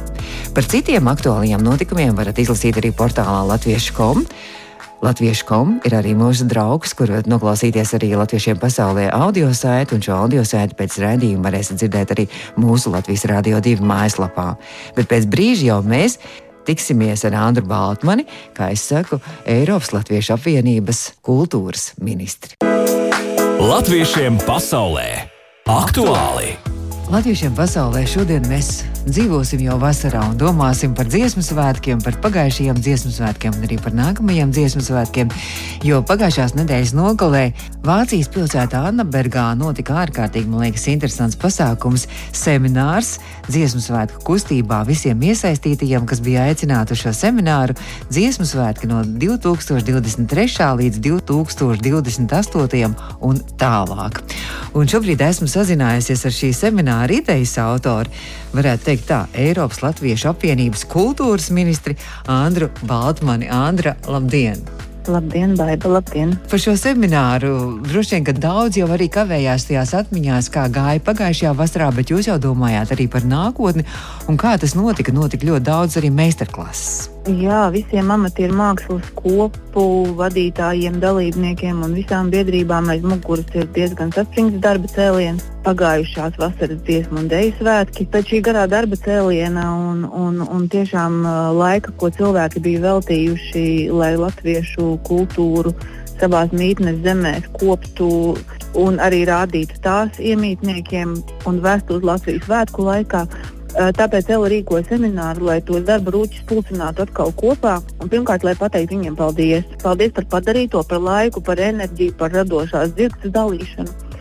Par 0.55 0.71
citiem 0.71 1.11
aktuāliem 1.11 1.32
aktuālajiem 1.33 1.63
notikumiem 1.65 2.13
varat 2.13 2.37
izlasīt 2.37 2.77
arī 2.77 2.91
portālā 2.93 3.39
Latviešu.com. 3.49 4.19
Latviešu.com 5.01 5.79
ir 5.81 5.95
arī 5.97 6.11
mūsu 6.13 6.45
draugs, 6.45 6.93
kur 6.93 7.09
varat 7.09 7.25
noklausīties 7.25 7.95
arī 7.97 8.11
latviešiem 8.19 8.59
pasaulē 8.61 9.07
audio 9.09 9.49
saiti, 9.57 9.97
un 9.97 10.05
šo 10.05 10.13
audio 10.13 10.43
saiti 10.45 10.77
pēc 10.77 10.99
raidījuma 11.01 11.49
varēsiet 11.49 11.81
dzirdēt 11.81 12.13
arī 12.13 12.27
mūsu 12.61 12.93
Latvijas 12.93 13.25
Rādio 13.25 13.57
2 13.65 13.81
mājaslapā. 13.81 14.45
Bet 14.93 15.09
pēc 15.09 15.25
brīža 15.33 15.71
jau 15.71 15.81
mēs 15.81 16.19
tiksimies 16.69 17.25
ar 17.25 17.39
Andru 17.41 17.65
Baltmani, 17.65 18.29
kā 18.53 18.69
es 18.77 18.85
saku, 18.85 19.17
Eiropas 19.49 19.89
Latviešu 19.97 20.37
apvienības 20.37 21.03
kultūras 21.25 21.95
ministri. 21.97 22.61
Latviešiem 23.57 24.37
pasaulē 24.45 25.09
aktuāli! 25.65 26.53
Latviešiem 27.09 27.57
pasaulē 27.57 28.05
šodien 28.05 28.45
mēs 28.53 28.83
dzīvosim 29.03 29.59
jau 29.65 29.75
vasarā 29.81 30.21
un 30.29 30.37
domāsim 30.39 30.93
par 30.95 31.07
dziesmu 31.11 31.43
svētkiem, 31.43 31.99
par 32.03 32.15
pagājušajiem 32.23 32.77
dziesmu 32.79 33.11
svētkiem 33.11 33.55
un 33.57 33.65
arī 33.67 33.77
par 33.83 33.93
nākamajiem 33.97 34.51
dziesmu 34.55 34.83
svētkiem. 34.85 35.31
Jo 35.83 35.99
pagājušās 36.07 36.55
nedēļas 36.55 36.93
nogalē 36.95 37.43
Vācijas 37.83 38.29
pilsētā 38.31 38.79
Annabergā 38.87 39.49
notika 39.59 39.97
ārkārtīgi, 40.05 40.47
man 40.47 40.63
liekas, 40.63 40.87
interesants 40.87 41.35
pasākums- 41.35 42.07
seminārs 42.45 43.17
dziesmu 43.49 43.81
svētku 43.83 44.23
kustībā 44.23 44.85
visiem 44.87 45.19
iesaistītajiem, 45.19 46.05
kas 46.07 46.19
bija 46.23 46.47
aicināti 46.47 46.91
uz 46.95 47.01
šo 47.03 47.11
semināru. 47.11 47.75
Dziesmu 48.09 48.45
svētki 48.47 48.87
no 48.87 49.03
2023. 49.03 50.75
līdz 50.79 50.99
2028. 51.03 52.95
un 53.19 53.35
tālāk. 53.57 54.21
Un 54.73 54.87
šobrīd 54.87 55.19
esmu 55.19 55.47
sazinājusies 55.47 56.25
ar 56.25 56.31
šī 56.31 56.53
semināra 56.55 57.11
idejas 57.11 57.57
autoru 57.57 58.09
varētu 58.53 58.85
teikt 58.85 58.92
tā, 59.01 59.23
Eiropas 59.33 59.81
Latviešu 59.83 60.29
apvienības 60.31 60.85
kultūras 60.91 61.49
ministri 61.55 61.97
Andru 62.29 62.69
Baltmani. 62.85 63.49
Andra, 63.49 63.95
labdien! 64.07 64.61
Labdien, 65.07 65.55
Baiba, 65.59 65.89
labdien! 65.97 66.35
Par 66.49 66.61
šo 66.63 66.77
semināru 66.79 67.81
droši 67.83 68.15
vien, 68.15 68.27
ka 68.27 68.35
daudz 68.37 68.79
jau 68.79 68.87
arī 68.95 69.09
kavējās 69.11 69.67
tajās 69.67 69.91
atmiņās, 69.99 70.47
kā 70.53 70.69
gāja 70.71 71.03
pagājušajā 71.03 71.55
vasarā, 71.59 71.89
bet 71.95 72.13
jūs 72.13 72.29
jau 72.31 72.37
domājāt 72.39 72.95
arī 72.95 73.09
par 73.11 73.27
nākotni 73.27 73.83
un 74.31 74.39
kā 74.39 74.55
tas 74.61 74.77
notika. 74.79 75.11
Notika 75.11 75.49
ļoti 75.49 75.67
daudz 75.67 75.99
arī 75.99 76.13
meistarklases. 76.13 77.12
Jā, 77.23 77.69
visiem 77.71 78.09
amatieru 78.11 78.51
mākslas 78.59 79.05
kopu 79.15 79.83
vadītājiem, 80.19 80.97
dalībniekiem 80.99 81.77
un 81.85 81.93
visām 81.95 82.27
biedrībām 82.33 82.89
aiz 82.91 83.05
muguras 83.07 83.47
ir 83.55 83.69
diezgan 83.77 84.11
saspringts 84.11 84.59
darba 84.59 84.91
cēliens. 84.91 85.45
Pagājušās 85.63 86.35
vasaras 86.35 86.81
dziesmu 86.83 87.21
un 87.21 87.29
dēļu 87.31 87.53
svētki. 87.61 88.09
Pēc 88.11 88.27
šī 88.27 88.41
garā 88.43 88.65
darba 88.67 88.99
cēliena 88.99 89.69
un, 89.71 90.03
un, 90.03 90.43
un 90.43 90.67
tiešām 90.67 91.21
laika, 91.55 91.95
ko 91.95 92.11
cilvēki 92.11 92.59
bija 92.65 92.83
veltījuši, 92.89 93.65
lai 93.95 94.17
latviešu 94.19 94.97
kultūru 95.07 95.71
savās 96.19 96.51
mītnes 96.51 96.99
zemēs 97.07 97.47
koptu 97.55 98.35
un 98.79 98.99
arī 99.03 99.23
rādītu 99.29 99.79
tās 99.83 100.19
iemītniekiem 100.19 101.15
un 101.49 101.59
vēstu 101.63 101.99
uz 101.99 102.07
Latvijas 102.07 102.47
svētku 102.47 102.87
laikā. 102.87 103.25
Tāpēc 103.73 104.29
Ela 104.29 104.49
rīkoja 104.51 104.85
semināru, 104.85 105.47
lai 105.49 105.59
tos 105.65 105.81
darba 105.87 106.13
rūķus 106.13 106.45
pulcinātu 106.49 107.07
atkal 107.07 107.33
kopā. 107.39 107.79
Un, 107.97 108.09
pirmkārt, 108.11 108.45
lai 108.45 108.53
pateiktu 108.59 108.93
viņiem 108.93 109.17
paldies. 109.17 109.65
Paldies 109.81 110.13
par 110.13 110.27
padarīto, 110.35 110.83
par 110.89 111.01
laiku, 111.01 111.41
par 111.41 111.61
enerģiju, 111.61 112.13
par 112.19 112.35
radošās 112.37 112.93
dzirdes 112.93 113.33
dalīšanu. 113.33 114.11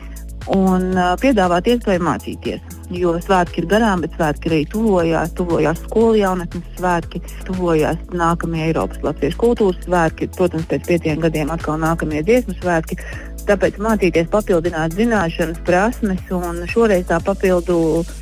Un 0.53 0.89
uh, 0.97 1.13
piedāvāt 1.23 1.69
iespēju 1.71 2.03
mācīties. 2.03 2.63
Jo 2.93 3.13
svētki 3.23 3.63
ir 3.63 3.69
garām, 3.71 4.03
bet 4.03 4.17
svētki 4.17 4.51
arī 4.51 4.63
tuvojās. 4.73 5.35
Tuvojās 5.39 5.85
skolu 5.85 6.17
jaunatnes 6.19 6.65
svētki, 6.79 7.21
tuvojās 7.47 8.01
nākamie 8.11 8.65
Eiropas 8.67 9.05
Latvijas 9.05 9.39
kultūras 9.39 9.85
svētki. 9.87 10.33
Protams, 10.35 10.67
pēc 10.73 10.89
pieciem 10.89 11.23
gadiem 11.23 11.53
atkal 11.55 11.79
nākamie 11.81 12.25
dziesmu 12.27 12.57
svētki. 12.59 12.99
Tāpēc 13.43 13.79
mācīties, 13.83 14.29
papildināt 14.31 14.95
zināšanas, 14.95 15.59
prasmes. 15.67 16.21
Šoreiz 16.71 17.09
tā 17.09 17.19
papildu 17.25 17.77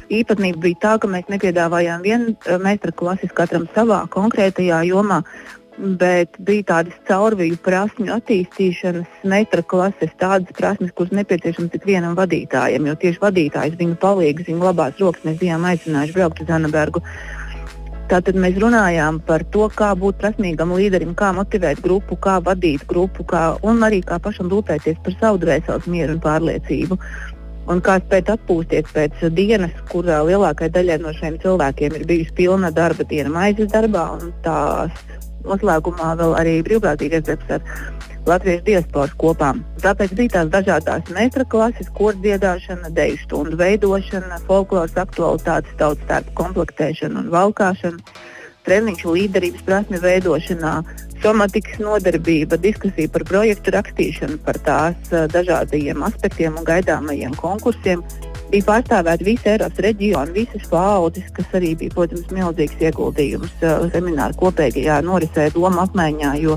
īpatnība 0.09 0.63
bija 0.65 0.79
tā, 0.85 0.93
ka 1.03 1.11
mēs 1.13 1.29
nepiedāvājām 1.29 2.05
vienu 2.07 2.33
eh, 2.33 2.57
meistara 2.63 2.95
klases 2.97 3.35
katram 3.37 3.67
savā 3.75 4.01
konkrētajā 4.15 4.81
jomā, 4.89 5.21
bet 6.01 6.39
bija 6.41 6.65
tādas 6.73 6.97
caurviju 7.09 7.59
prasmju 7.65 8.15
attīstīšanas 8.17 9.27
meistara 9.29 9.65
klases, 9.75 10.17
tādas 10.21 10.57
prasmes, 10.57 10.95
kuras 10.97 11.13
nepieciešamas 11.21 11.75
tik 11.75 11.85
vienam 11.89 12.17
vadītājam, 12.17 12.89
jo 12.89 12.97
tieši 13.05 13.21
vadītājs 13.21 13.77
viņu 13.81 14.01
palīgs, 14.01 14.49
viņu 14.49 14.71
labās 14.71 15.01
rokas 15.05 15.29
mēs 15.29 15.37
bijām 15.43 15.69
aicinājuši 15.69 16.17
braukt 16.17 16.41
uz 16.45 16.57
Anabergu. 16.57 17.05
Tātad 18.11 18.35
mēs 18.43 18.57
runājām 18.59 19.21
par 19.23 19.45
to, 19.55 19.69
kā 19.71 19.93
būt 19.95 20.17
prasmīgam 20.19 20.73
līderim, 20.75 21.13
kā 21.15 21.29
motivēt 21.37 21.79
grupu, 21.85 22.17
kā 22.19 22.41
vadīt 22.43 22.83
grupu, 22.91 23.23
kā, 23.23 23.43
un 23.63 23.85
arī 23.87 24.01
kā 24.03 24.19
pašam 24.19 24.49
rūpēties 24.51 24.99
par 25.05 25.15
savu 25.21 25.39
dvēseles 25.45 25.87
mieru 25.87 26.17
un 26.17 26.25
pārliecību. 26.25 26.99
Un 27.71 27.79
kā 27.87 28.01
spēt 28.03 28.33
atpūsties 28.35 28.91
pēc 28.91 29.23
dienas, 29.37 29.77
kurā 29.93 30.25
lielākajai 30.27 30.75
daļai 30.75 30.99
no 31.05 31.15
šiem 31.15 31.39
cilvēkiem 31.45 32.01
ir 32.01 32.07
bijusi 32.09 32.35
pilna 32.41 32.73
darba 32.75 33.07
diena 33.07 33.31
maizes 33.31 33.71
darbā, 33.71 34.09
un 34.19 34.35
tās 34.43 35.05
noslēgumā 35.47 36.17
vēl 36.19 36.35
arī 36.41 36.57
brīvprātīgais 36.67 37.29
darbs 37.31 37.55
ar 37.61 38.10
latviešu 38.29 38.65
diasporas 38.67 39.15
kopām. 39.21 39.63
Tāpēc 39.85 40.13
bija 40.19 40.35
tās 40.39 40.51
dažādas 40.53 41.13
meistara 41.15 41.47
klases, 41.49 41.89
kursu 41.97 42.21
dziedāšana, 42.25 42.91
deju 42.97 43.21
stundu 43.25 43.61
veidošana, 43.61 44.43
folkloras 44.49 44.97
aktualitātes, 45.01 45.77
tautas 45.81 46.09
tērpu 46.11 46.37
komplektēšana 46.43 47.25
un 47.25 47.31
valkāšana, 47.33 48.17
treniņš 48.69 49.07
līderības 49.09 49.63
prasme 49.67 50.01
veidošanā, 50.03 50.75
somatikas 51.23 51.81
nodarbība, 51.81 52.59
diskusija 52.61 53.09
par 53.13 53.25
projektu 53.29 53.73
rakstīšanu, 53.77 54.41
par 54.45 54.61
tās 54.67 55.15
dažādajiem 55.33 56.05
aspektiem 56.05 56.59
un 56.61 56.69
gaidāmajiem 56.69 57.37
konkursiem. 57.41 58.05
Bija 58.51 58.67
pārstāvēta 58.67 59.23
visa 59.23 59.53
Eiropas 59.53 59.79
reģiona, 59.85 60.33
visas 60.35 60.65
paudzes, 60.69 61.29
kas 61.37 61.53
arī 61.55 61.77
bija, 61.79 61.95
protams, 61.95 62.33
milzīgs 62.35 62.81
ieguldījums 62.83 63.61
semināru 63.95 64.35
kopīgajā 64.41 64.97
norisē, 65.07 65.45
doma 65.55 65.85
apmaiņā. 65.87 66.33
Jo 66.43 66.57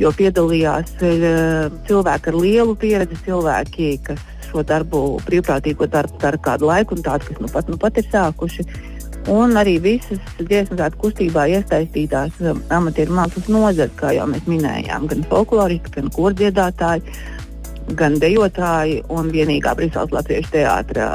jo 0.00 0.12
piedalījās 0.16 0.94
uh, 1.04 1.80
cilvēki 1.88 2.32
ar 2.32 2.38
lielu 2.40 2.76
pieredzi, 2.80 3.18
cilvēki, 3.26 3.90
kas 4.08 4.22
šo 4.50 4.64
darbu, 4.66 5.02
brīvprātīgo 5.26 5.88
darbu 5.90 6.18
dara 6.22 6.40
kādu 6.42 6.70
laiku, 6.70 6.96
un 6.96 7.04
tādi, 7.06 7.28
kas 7.28 7.42
nu 7.42 7.50
pat, 7.52 7.68
nu 7.70 7.78
pat 7.80 8.00
ir 8.00 8.08
sākuši. 8.10 8.66
Un 9.30 9.52
arī 9.60 9.76
visas 9.84 10.20
dziesmu 10.38 10.78
svētku 10.78 11.04
kustībā 11.04 11.44
iesaistītās 11.52 12.40
um, 12.40 12.62
amatieru 12.72 13.18
mākslas 13.18 13.50
nozares, 13.52 13.92
kā 14.00 14.14
jau 14.16 14.24
mēs 14.30 14.48
minējām, 14.48 15.06
gan 15.10 15.26
folkloristi, 15.28 15.92
gan 15.98 16.08
kordziedātāji, 16.16 17.04
gan 18.00 18.16
dejotāji 18.22 19.02
un 19.12 19.28
vienīgā 19.34 19.74
Briseles 19.76 20.14
Latviešu 20.14 20.54
teātra 20.54 21.10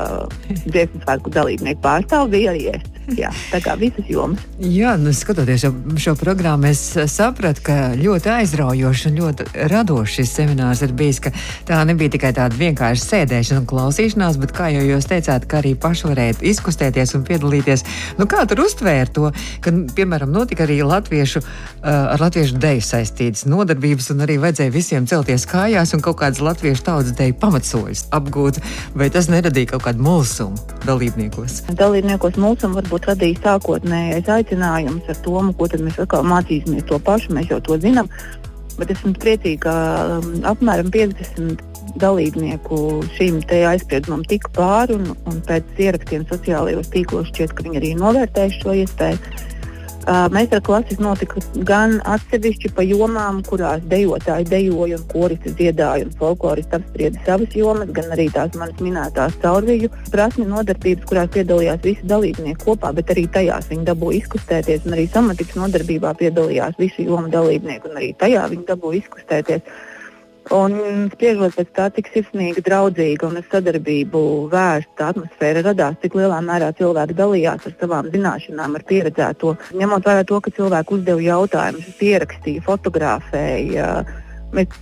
dziesmu 0.68 1.02
svētku 1.02 1.34
dalībnieku 1.34 1.82
pārstāvja 1.82 2.32
bija 2.36 2.54
arī 2.54 2.68
es. 2.76 2.95
Jā, 3.14 3.30
tā 3.52 3.60
kā 3.62 3.76
visas 3.78 4.08
jomas. 4.10 4.42
Jā, 4.58 4.96
nu, 4.98 5.12
skatoties 5.14 5.62
šo, 5.62 5.70
šo 6.02 6.16
programmu, 6.18 6.72
es 6.72 6.82
sapratu, 7.14 7.62
ka 7.68 7.76
ļoti 8.00 8.32
aizraujoši 8.34 9.12
un 9.12 9.20
ļoti 9.20 9.46
radošs 9.70 10.16
šis 10.18 10.32
seminārs 10.40 10.82
ir 10.86 10.94
bijis. 10.98 11.22
Tā 11.68 11.84
nebija 11.86 12.16
tikai 12.16 12.32
tāda 12.34 12.58
vienkārša 12.58 13.06
sēdēšana 13.06 13.62
un 13.62 13.68
klausīšanās, 13.70 14.40
bet, 14.42 14.56
kā 14.58 14.72
jau 14.74 14.82
jūs 14.88 15.10
teicāt, 15.12 15.46
arī 15.54 15.76
paši 15.78 16.10
varētu 16.10 16.48
izkustēties 16.50 17.14
un 17.18 17.26
piedalīties. 17.28 17.86
Nu, 18.18 18.26
kā 18.32 18.42
tur 18.50 18.64
uztvērt 18.66 19.14
to, 19.16 19.30
ka, 19.62 19.74
piemēram, 19.98 20.34
notika 20.34 20.66
arī 20.66 20.80
latviešu, 20.82 21.44
uh, 21.44 22.16
ar 22.16 22.26
latviešu 22.26 22.58
deju 22.62 22.84
saistītas 22.90 23.46
nodarbības, 23.50 24.10
un 24.16 24.26
arī 24.26 24.40
vajadzēja 24.42 24.74
visiem 24.74 25.06
celties 25.10 25.46
kājās 25.52 25.94
un 25.94 26.02
kaut 26.06 26.20
kādas 26.24 26.42
latviešu 26.42 26.88
tautas 26.90 27.14
deju 27.18 27.38
pamatsoļus 27.44 28.08
apgūt, 28.18 28.60
vai 28.98 29.12
tas 29.14 29.30
neradīja 29.30 29.76
kaut 29.76 29.86
kādu 29.88 30.06
mulsumu 30.06 30.58
dalībniekos? 30.88 31.62
Dalībniekos 31.78 32.42
mulsumu 32.42 32.82
varbūt 32.82 32.95
varbūt 32.96 33.10
radīja 33.12 33.42
sākotnējais 33.44 34.30
aicinājums 34.30 35.10
ar 35.10 35.18
domu, 35.24 35.54
ko 35.54 35.68
tad 35.68 35.82
mēs 35.84 36.00
atkal 36.00 36.24
mācīsimies 36.24 36.88
to 36.88 37.00
pašu, 37.00 37.34
mēs 37.36 37.50
jau 37.52 37.60
to 37.60 37.78
zinām. 37.78 38.08
Bet 38.78 38.92
esmu 38.92 39.14
priecīga, 39.16 39.60
ka 39.64 39.74
um, 40.20 40.44
apmēram 40.44 40.92
50 40.92 41.60
dalībnieku 42.00 43.04
šīm 43.16 43.42
aizspriedumam 43.48 44.24
tika 44.28 44.50
pāri, 44.56 44.96
un, 44.96 45.16
un 45.28 45.42
pēc 45.48 45.64
ierakstiem 45.80 46.26
sociālajos 46.28 46.92
tīklos 46.92 47.30
šķiet, 47.32 47.54
ka 47.56 47.64
viņi 47.64 47.80
arī 47.80 47.94
novērtējuši 48.00 48.62
šo 48.62 48.76
iespēju. 48.84 49.20
Uh, 50.06 50.28
Meistara 50.30 50.62
klases 50.62 51.00
notika 51.02 51.42
gan 51.66 51.96
atsevišķi 52.06 52.70
pa 52.78 52.84
jomām, 52.86 53.40
kurās 53.48 53.82
dejotāji 53.90 54.46
dejoja 54.52 55.00
un 55.00 55.08
koristi 55.10 55.54
dziedāja 55.58 56.06
un 56.06 56.12
folkloristi 56.20 56.78
apsprieda 56.78 57.24
savas 57.26 57.56
jomas, 57.58 57.90
gan 57.96 58.14
arī 58.14 58.28
tās 58.36 58.54
manas 58.54 58.84
minētās 58.86 59.40
caurviju 59.42 59.90
prasmi 60.14 60.46
nodarbības, 60.52 61.08
kurās 61.10 61.32
piedalījās 61.34 61.82
visi 61.88 62.06
dalībnieki 62.12 62.62
kopā, 62.68 62.94
bet 62.94 63.16
arī 63.16 63.26
tajās 63.34 63.72
viņi 63.74 63.90
dabūja 63.90 64.20
izkustēties, 64.22 64.86
un 64.86 64.94
arī 65.00 65.08
samatikas 65.10 65.58
nodarbībā 65.64 66.14
piedalījās 66.22 66.78
visi 66.78 67.10
jomu 67.10 67.34
dalībnieki, 67.34 67.90
un 67.90 67.98
arī 68.04 68.14
tajā 68.22 68.46
viņi 68.54 68.70
dabūja 68.70 69.02
izkustēties. 69.02 69.76
Un 70.54 71.08
spriežot 71.10 71.56
pēc 71.58 71.70
tā, 71.74 71.88
cik 71.96 72.12
sirsnīga, 72.14 72.62
draudzīga 72.68 73.26
un 73.32 73.40
sadarbību 73.50 74.20
vērsta 74.52 75.08
atmosfēra 75.10 75.64
radās, 75.66 75.98
cik 76.04 76.20
lielā 76.20 76.38
mērā 76.46 76.70
cilvēki 76.78 77.18
dalījās 77.18 77.66
ar 77.66 77.74
savām 77.80 78.12
zināšanām, 78.14 78.76
ar 78.78 78.86
pieredzēto. 78.86 79.56
Ņemot 79.74 80.06
vērā 80.06 80.28
to, 80.30 80.38
ka 80.46 80.54
cilvēki 80.54 81.00
uzdeva 81.00 81.26
jautājumus, 81.26 81.88
pierakstīja, 81.98 82.62
fotografēja, 82.68 83.88
mēs 84.54 84.78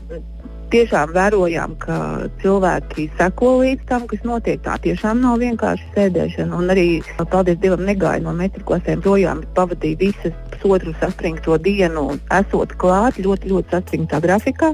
tiešām 0.73 1.13
vērojām, 1.15 1.77
ka 1.79 1.97
cilvēki 2.41 3.05
seko 3.19 3.53
līdz 3.61 3.87
tam, 3.87 4.07
kas 4.09 4.25
notiek. 4.27 4.59
Tā 4.65 4.75
tiešām 4.83 5.21
nav 5.23 5.37
vienkārši 5.45 5.87
sēdēšana. 5.95 6.59
Un 6.59 6.73
arī, 6.73 6.87
paldies 7.31 7.61
Dievam, 7.63 7.85
negāja 7.87 8.25
no 8.25 8.33
metroklasēm 8.35 9.05
projām, 9.05 9.45
bet 9.45 9.55
pavadīja 9.61 10.01
visas 10.01 10.35
pusotru 10.57 10.91
saspringto 10.99 11.55
dienu, 11.61 12.09
esot 12.41 12.75
klāt 12.81 13.21
ļoti, 13.23 13.53
ļoti 13.53 13.77
saspringtā 13.77 14.19
grafikā 14.27 14.73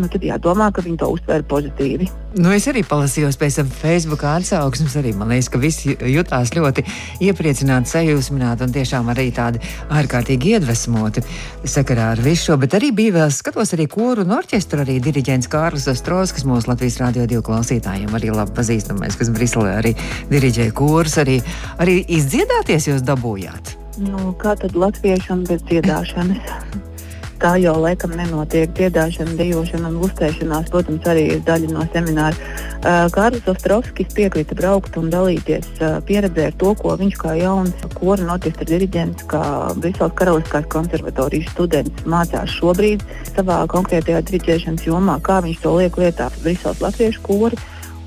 nu, 0.00 0.08
tad 0.12 0.24
jādomā, 0.24 0.68
ka 0.74 0.84
viņi 0.84 0.98
to 1.00 1.08
uztver 1.14 1.44
pozitīvi. 1.48 2.08
Nu, 2.36 2.50
es 2.52 2.66
arī 2.68 2.82
palasījos 2.84 3.38
pēc 3.40 3.60
tam 3.60 3.70
Facebook 3.72 4.24
atsauksmes. 4.28 4.96
Arī 5.00 5.14
man 5.16 5.30
liekas, 5.32 5.48
ka 5.52 5.60
visi 5.60 5.94
jutās 6.12 6.52
ļoti 6.56 6.84
iepriecināti, 7.24 7.92
sajūsmināti 7.94 8.66
un 8.66 8.74
tiešām 8.74 9.08
arī 9.12 9.30
tādi 9.36 9.62
ārkārtīgi 9.88 10.56
iedvesmoti 10.56 11.24
sakarā 11.64 12.10
ar 12.14 12.22
visu 12.24 12.50
šo. 12.50 12.58
Bet 12.60 12.76
arī 12.76 12.92
bija 12.96 13.16
vēl 13.16 13.32
skatos 13.34 13.72
arī 13.76 13.88
koru 13.90 14.26
un 14.26 14.36
orķestru, 14.36 14.84
arī 14.84 14.98
diriģents 15.04 15.50
Kārlis 15.52 15.88
Ostros, 15.92 16.34
kas 16.36 16.46
mūsu 16.48 16.70
Latvijas 16.70 17.00
Rādio 17.02 17.26
2 17.30 17.42
klausītājiem 17.46 18.14
arī 18.16 18.34
labi 18.34 18.56
pazīstamais, 18.58 19.16
kas 19.18 19.32
Briselē 19.32 19.78
arī 19.80 19.94
diriģēja 20.32 20.76
korus, 20.76 21.16
arī, 21.22 21.40
arī 21.82 22.02
izdziedāties 22.18 22.90
jūs 22.92 23.06
dabūjāt. 23.06 23.76
Nu, 23.96 24.34
kā 24.36 24.52
tad 24.60 24.76
latviešam 24.76 25.46
bez 25.48 25.64
dziedāšanas? 25.70 26.84
Tā 27.36 27.52
jau 27.60 27.74
laikam 27.82 28.14
nenotiek. 28.16 28.70
Dziedāšana, 28.76 29.36
dejošana 29.36 29.90
un 29.90 29.98
uztēšanās, 30.06 30.70
protams, 30.72 31.04
arī 31.10 31.26
ir 31.34 31.42
daļa 31.44 31.68
no 31.74 31.84
semināra. 31.92 32.36
Uh, 32.86 33.06
Kārlis 33.12 33.48
Ostrovskis 33.50 34.12
piekrita 34.16 34.56
braukt 34.56 34.96
un 35.00 35.10
dalīties 35.12 35.68
uh, 35.80 35.98
pieredzē 36.06 36.48
ar 36.50 36.58
to, 36.60 36.72
ko 36.80 36.96
viņš 36.96 37.20
kā 37.20 37.36
jauns 37.40 37.86
kora 37.96 38.24
un 38.24 38.32
orķestra 38.36 38.68
diriģents, 38.72 39.28
kā 39.30 39.44
Briseles 39.76 40.16
Karaliskās 40.16 40.68
konservatorijas 40.72 41.52
students 41.52 42.08
mācās 42.08 42.56
šobrīd 42.56 43.04
savā 43.34 43.62
konkrētajā 43.72 44.24
diriģēšanas 44.30 44.88
jomā, 44.88 45.20
kā 45.24 45.42
viņš 45.44 45.64
to 45.64 45.78
liek 45.80 46.00
lietā 46.00 46.30
Briseles 46.42 46.84
latviešu 46.84 47.24
kori 47.26 47.64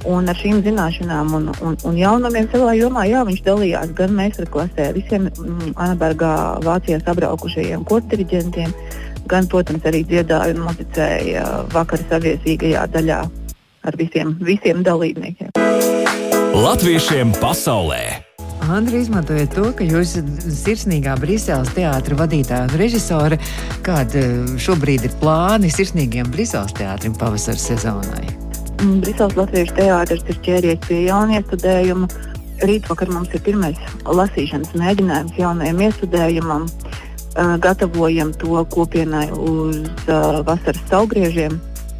Un 0.08 0.32
ar 0.32 0.38
šīm 0.40 0.62
zināšanām 0.64 1.34
un, 1.36 1.50
un, 1.66 1.74
un 1.84 1.98
jaunumiem 2.00 2.46
savā 2.54 2.72
jomā 2.78 3.04
jā, 3.10 3.20
viņš 3.28 3.42
dalījās 3.44 3.90
gan 3.98 4.14
meistarklasē 4.16 4.86
visiem 4.96 5.28
mm, 5.28 5.74
Anabergā 5.76 6.32
Vācijā 6.64 7.02
sabraukušajiem 7.04 7.84
kortiriģentiem, 7.90 8.72
gan, 9.30 9.50
protams, 9.52 9.86
arī 9.90 10.04
dziedāja 10.08 10.56
un 10.56 10.64
muzicēja 10.68 11.46
vakara 11.74 12.08
saviesīgajā 12.12 12.88
daļā 12.96 13.20
ar 13.90 14.00
visiem, 14.00 14.34
visiem 14.44 14.82
dalībniekiem. 14.86 15.54
Latviešiem 16.56 17.36
pasaulē! 17.40 18.02
Andri, 18.70 19.00
izmantojot 19.02 19.54
to, 19.56 19.70
ka 19.74 19.86
jūs 19.88 20.12
esat 20.20 20.44
sirsnīgā 20.54 21.16
Briseles 21.22 21.72
teātra 21.74 22.18
vadītāja 22.20 22.68
un 22.68 22.76
režisore, 22.78 23.40
kāda 23.86 24.22
šobrīd 24.62 25.08
ir 25.08 25.16
plāni 25.22 25.72
sirsnīgiem 25.74 26.30
Briseles 26.34 26.76
teātrim 26.78 27.16
pavasaras 27.18 27.66
sezonai? 27.72 28.28
Mm, 28.84 29.00
Briseles 29.06 29.38
Latviešu 29.40 29.78
teātris 29.80 30.22
ir 30.30 30.42
ķēries 30.46 30.84
pie 30.86 31.00
jauniestudējuma. 31.08 32.12
Rītvakar 32.60 33.10
mums 33.16 33.34
ir 33.34 33.42
pirmais 33.46 33.80
lasīšanas 34.04 34.76
mēģinājums 34.78 35.40
jaunajam 35.40 35.82
iestudējumam. 35.88 36.68
Gatavojam 37.36 38.34
to 38.42 38.64
kopienai 38.74 39.28
uz 39.32 39.84
uh, 40.08 40.42
vasaras 40.48 40.82
saugriežiem, 40.90 41.60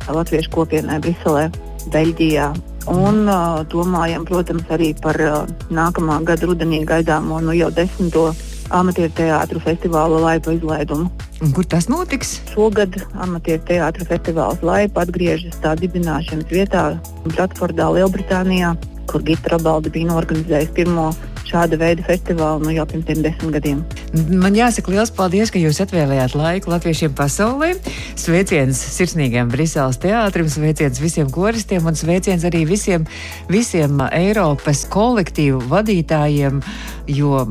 Latviešu 0.10 0.50
kopienai 0.56 0.98
Briselē, 1.04 1.52
Beļģijā 1.94 2.50
Un 2.90 3.28
uh, 3.30 3.62
domājam, 3.70 4.24
protams, 4.26 4.66
arī 4.74 4.94
par 4.98 5.18
uh, 5.22 5.44
nākamā 5.70 6.22
gada 6.26 6.48
rudenī 6.50 6.80
gaidāmo 6.90 7.38
nu, 7.44 7.54
jau 7.54 7.68
desmito 7.70 8.32
amatieru 8.74 9.12
teātru 9.18 9.62
festivāla 9.62 10.22
laipa 10.24 10.56
izlaidumu. 10.56 11.10
Un 11.44 11.54
kur 11.54 11.68
tas 11.70 11.86
notiks? 11.92 12.40
Šogad 12.54 12.98
amatieru 13.22 13.62
teātru 13.68 14.08
festivāls 14.10 14.64
laipa 14.66 15.06
atgriežas 15.06 15.60
tā 15.62 15.76
dibināšanas 15.78 16.50
vietā 16.50 16.84
Bratfordā, 17.28 17.92
Lielbritānijā, 17.98 18.74
kur 19.12 19.26
Gita 19.28 19.54
Rabaldi 19.54 19.94
bija 19.94 20.10
norganizējis 20.10 20.74
pirmo 20.78 21.12
šāda 21.50 21.80
veida 21.80 22.06
festivālu 22.06 22.64
nu, 22.64 22.74
jau 22.76 22.86
pirms 22.90 23.08
desmit 23.10 23.56
gadiem. 23.58 23.82
Man 24.30 24.58
jāsaka 24.58 24.94
liels 24.94 25.12
paldies, 25.16 25.52
ka 25.54 25.62
jūs 25.62 25.82
atvēlējāt 25.84 26.36
laiku 26.38 26.74
latviešiem 26.74 27.16
pasaulē. 27.18 27.74
Sveiciens 28.20 28.80
sirsnīgiem 28.98 29.50
Briseles 29.52 30.00
teātrim, 30.02 30.50
sveiciens 30.52 31.02
visiem 31.02 31.30
koristiem 31.34 31.86
un 31.90 31.98
sveiciens 31.98 32.46
arī 32.48 32.66
visiem, 32.70 33.08
visiem 33.50 34.02
Eiropas 34.12 34.86
kolektīvu 34.94 35.64
vadītājiem. 35.72 36.62
Jo 37.10 37.42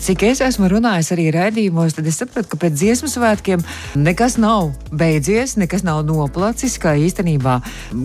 cik 0.00 0.22
es 0.30 0.40
esmu 0.40 0.70
runājis 0.72 1.12
arī 1.12 1.26
raidījumos, 1.34 1.98
tad 1.98 2.06
es 2.08 2.16
sapratu, 2.22 2.54
ka 2.54 2.60
pēc 2.62 2.78
dziesmu 2.78 3.10
svētkiem 3.12 3.64
nekas 4.00 4.38
nav 4.40 4.70
beidzies, 4.88 5.58
nekas 5.60 5.84
nav 5.84 6.00
noplacis. 6.08 6.78
Kā 6.80 6.94
īstenībā 6.96 7.58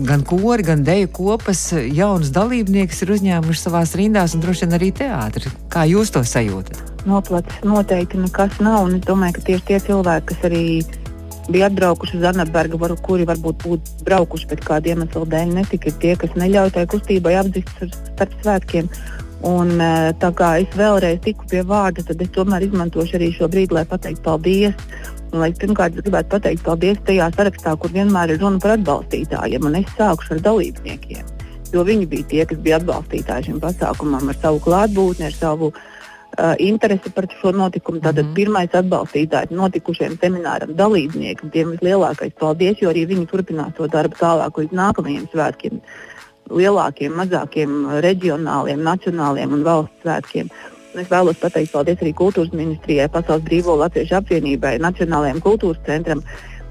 gan 0.08 0.24
kori, 0.28 0.66
gan 0.66 0.84
deju 0.84 1.08
kopas 1.16 1.70
jaunus 1.72 2.34
dalībniekus 2.36 3.00
ir 3.04 3.14
uzņēmuši 3.16 3.64
savās 3.64 3.96
rindās 3.96 4.36
un 4.36 4.44
droši 4.44 4.66
vien 4.66 4.76
arī 4.76 4.92
teātri. 4.98 5.52
Kā 5.72 5.86
jūs 5.88 6.12
to 6.14 6.22
sajūtat? 6.26 6.82
Noplacis 7.08 7.64
noteikti 7.66 8.20
nekas 8.20 8.58
nav. 8.64 8.88
Un 8.88 8.98
es 8.98 9.04
domāju, 9.06 9.38
ka 9.38 9.46
tieši 9.50 9.66
tie 9.70 9.78
cilvēki, 9.86 10.26
kas 10.32 10.48
arī 10.50 10.64
bija 11.48 11.68
atbraukuši 11.70 12.18
uz 12.18 12.26
Anabergu, 12.28 12.80
var, 12.80 12.94
kuri 13.04 13.26
varbūt 13.28 13.62
būtu 13.64 14.04
braukuši, 14.08 14.50
bet 14.50 14.64
kāda 14.66 14.92
iemesla 14.92 15.24
dēļ 15.32 15.54
netika, 15.60 15.94
tie, 16.02 16.12
kas 16.20 16.34
neļauj 16.36 16.74
tai 16.76 16.84
kustībai 16.92 17.38
apdzist 17.40 17.96
starp 18.12 18.36
svētkiem. 18.42 18.90
Un, 19.48 19.76
e, 19.78 20.10
tā 20.18 20.32
kā 20.34 20.50
es 20.64 20.72
vēlreiz 20.74 21.20
tiku 21.22 21.46
pie 21.50 21.62
vārda, 21.62 22.02
tad 22.04 22.22
es 22.24 22.32
tomēr 22.34 22.66
izmantošu 22.66 23.16
arī 23.20 23.30
šo 23.36 23.48
brīdi, 23.52 23.76
lai 23.76 23.86
pateiktu 23.86 24.24
paldies. 24.26 24.74
Un, 25.30 25.40
lai 25.44 25.52
pirmkārt, 25.54 25.94
es 25.94 26.04
gribētu 26.04 26.34
pateikt 26.34 26.66
paldies 26.66 27.00
tajā 27.06 27.30
sarakstā, 27.36 27.76
kur 27.78 27.94
vienmēr 27.94 28.34
ir 28.34 28.42
runa 28.42 28.60
par 28.62 28.74
atbalstītājiem, 28.76 29.70
un 29.70 29.80
es 29.82 29.92
sākušu 29.96 30.36
ar 30.36 30.46
dalībniekiem. 30.50 31.37
Jo 31.72 31.84
viņi 31.84 32.08
bija 32.08 32.26
tie, 32.30 32.42
kas 32.48 32.60
bija 32.64 32.78
atbalstītāji 32.80 33.50
šim 33.50 33.60
pasākumam 33.60 34.30
ar 34.32 34.36
savu 34.40 34.60
klātbūtni, 34.64 35.26
ar 35.28 35.34
savu 35.36 35.72
uh, 35.72 36.54
interesi 36.64 37.12
par 37.12 37.28
šo 37.40 37.52
notikumu. 37.52 38.00
Tātad 38.00 38.24
mm 38.24 38.36
pirmais 38.38 38.76
atbalstītājs 38.80 39.52
notikušajam 39.52 40.16
semināram 40.22 40.72
dalībniekiem, 40.78 41.50
tiem 41.52 41.74
vislielākais 41.74 42.32
paldies, 42.40 42.80
jo 42.80 42.92
arī 42.92 43.04
viņi 43.10 43.28
turpinās 43.28 43.74
to 43.76 43.88
darbu 43.92 44.16
tālāk 44.20 44.62
līdz 44.62 44.78
nākamajiem 44.80 45.28
svētkiem 45.34 45.82
lielākiem, 46.48 47.12
mazākiem, 47.12 47.78
reģionāliem, 48.04 48.80
nacionāliem 48.80 49.52
un 49.52 49.64
valsts 49.66 50.04
svētkiem. 50.04 50.48
Un 50.94 51.02
es 51.02 51.10
vēlos 51.12 51.36
pateikt 51.36 51.74
paldies 51.74 52.00
arī 52.00 52.14
Kultūras 52.16 52.54
ministrijai, 52.56 53.10
Pasaules 53.12 53.44
Brīvo 53.44 53.76
Latviešu 53.76 54.16
apvienībai, 54.22 54.78
Nacionālajiem 54.80 55.42
kultūras 55.44 55.82
centram, 55.86 56.22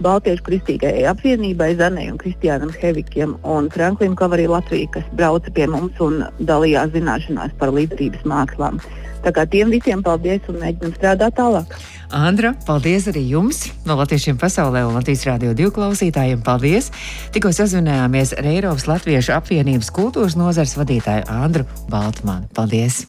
Baltiešu 0.03 0.45
kristīgajai 0.45 1.07
apvienībai, 1.09 1.71
Zanai 1.79 2.07
un 2.11 2.19
Kristiānam 2.21 2.69
Hevikiem 2.73 3.35
un 3.47 3.71
Franklim 3.73 4.15
Kavarī 4.17 4.45
Latviju, 4.49 4.91
kas 4.93 5.07
brauca 5.17 5.51
pie 5.53 5.65
mums 5.71 5.97
un 6.03 6.21
dalījās 6.37 6.93
zināšanās 6.93 7.55
par 7.57 7.73
līdzības 7.73 8.27
mākslām. 8.29 8.77
Tā 9.25 9.33
kā 9.33 9.47
tiem 9.49 9.71
visiem 9.73 10.03
paldies 10.05 10.45
un 10.51 10.59
mēģinam 10.61 10.93
strādāt 10.95 11.37
tālāk. 11.39 11.73
Andra, 12.13 12.53
paldies 12.67 13.09
arī 13.11 13.25
jums 13.33 13.65
no 13.87 13.97
Latviešiem 13.99 14.37
pasaulē 14.39 14.85
un 14.87 14.95
Latvijas 14.95 15.25
Rādio 15.27 15.51
2 15.57 15.73
klausītājiem. 15.75 16.45
Paldies! 16.45 16.91
Tikko 17.35 17.51
sazvinājāmies 17.57 18.37
ar 18.37 18.47
Eiropas 18.53 18.87
Latviešu 18.87 19.35
apvienības 19.35 19.91
kultūras 19.91 20.37
nozars 20.39 20.77
vadītāju 20.79 21.27
Andru 21.33 21.67
Baltmanu. 21.91 22.47
Paldies! 22.55 23.03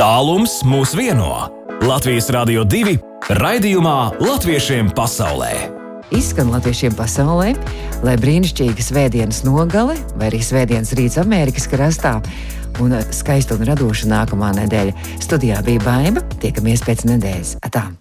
Tālums 0.00 0.60
mūs 0.68 0.96
vieno! 0.98 1.48
Latvijas 1.80 2.28
Rādio 2.34 2.66
2 2.68 2.98
raidījumā 3.40 3.98
Latviešiem 4.20 4.92
pasaulē! 4.96 5.79
Izskan 6.10 6.50
latviešiem 6.50 6.96
pasaulē, 6.98 7.52
lai 8.02 8.16
brīnišķīga 8.18 8.82
svētdienas 8.82 9.44
nogale 9.46 9.94
vai 10.18 10.30
arī 10.30 10.42
svētdienas 10.42 10.94
rīts 10.98 11.20
Amerikas 11.22 11.68
krastā 11.70 12.16
un 12.82 12.96
skaista 13.14 13.54
un 13.54 13.66
radoša 13.68 14.10
nākamā 14.10 14.50
nedēļa. 14.58 14.96
Studijā 15.22 15.62
bija 15.66 15.86
Baiva, 15.86 16.26
tiekamies 16.42 16.86
pēc 16.86 17.06
nedēļas. 17.12 17.58
Atā! 17.66 17.90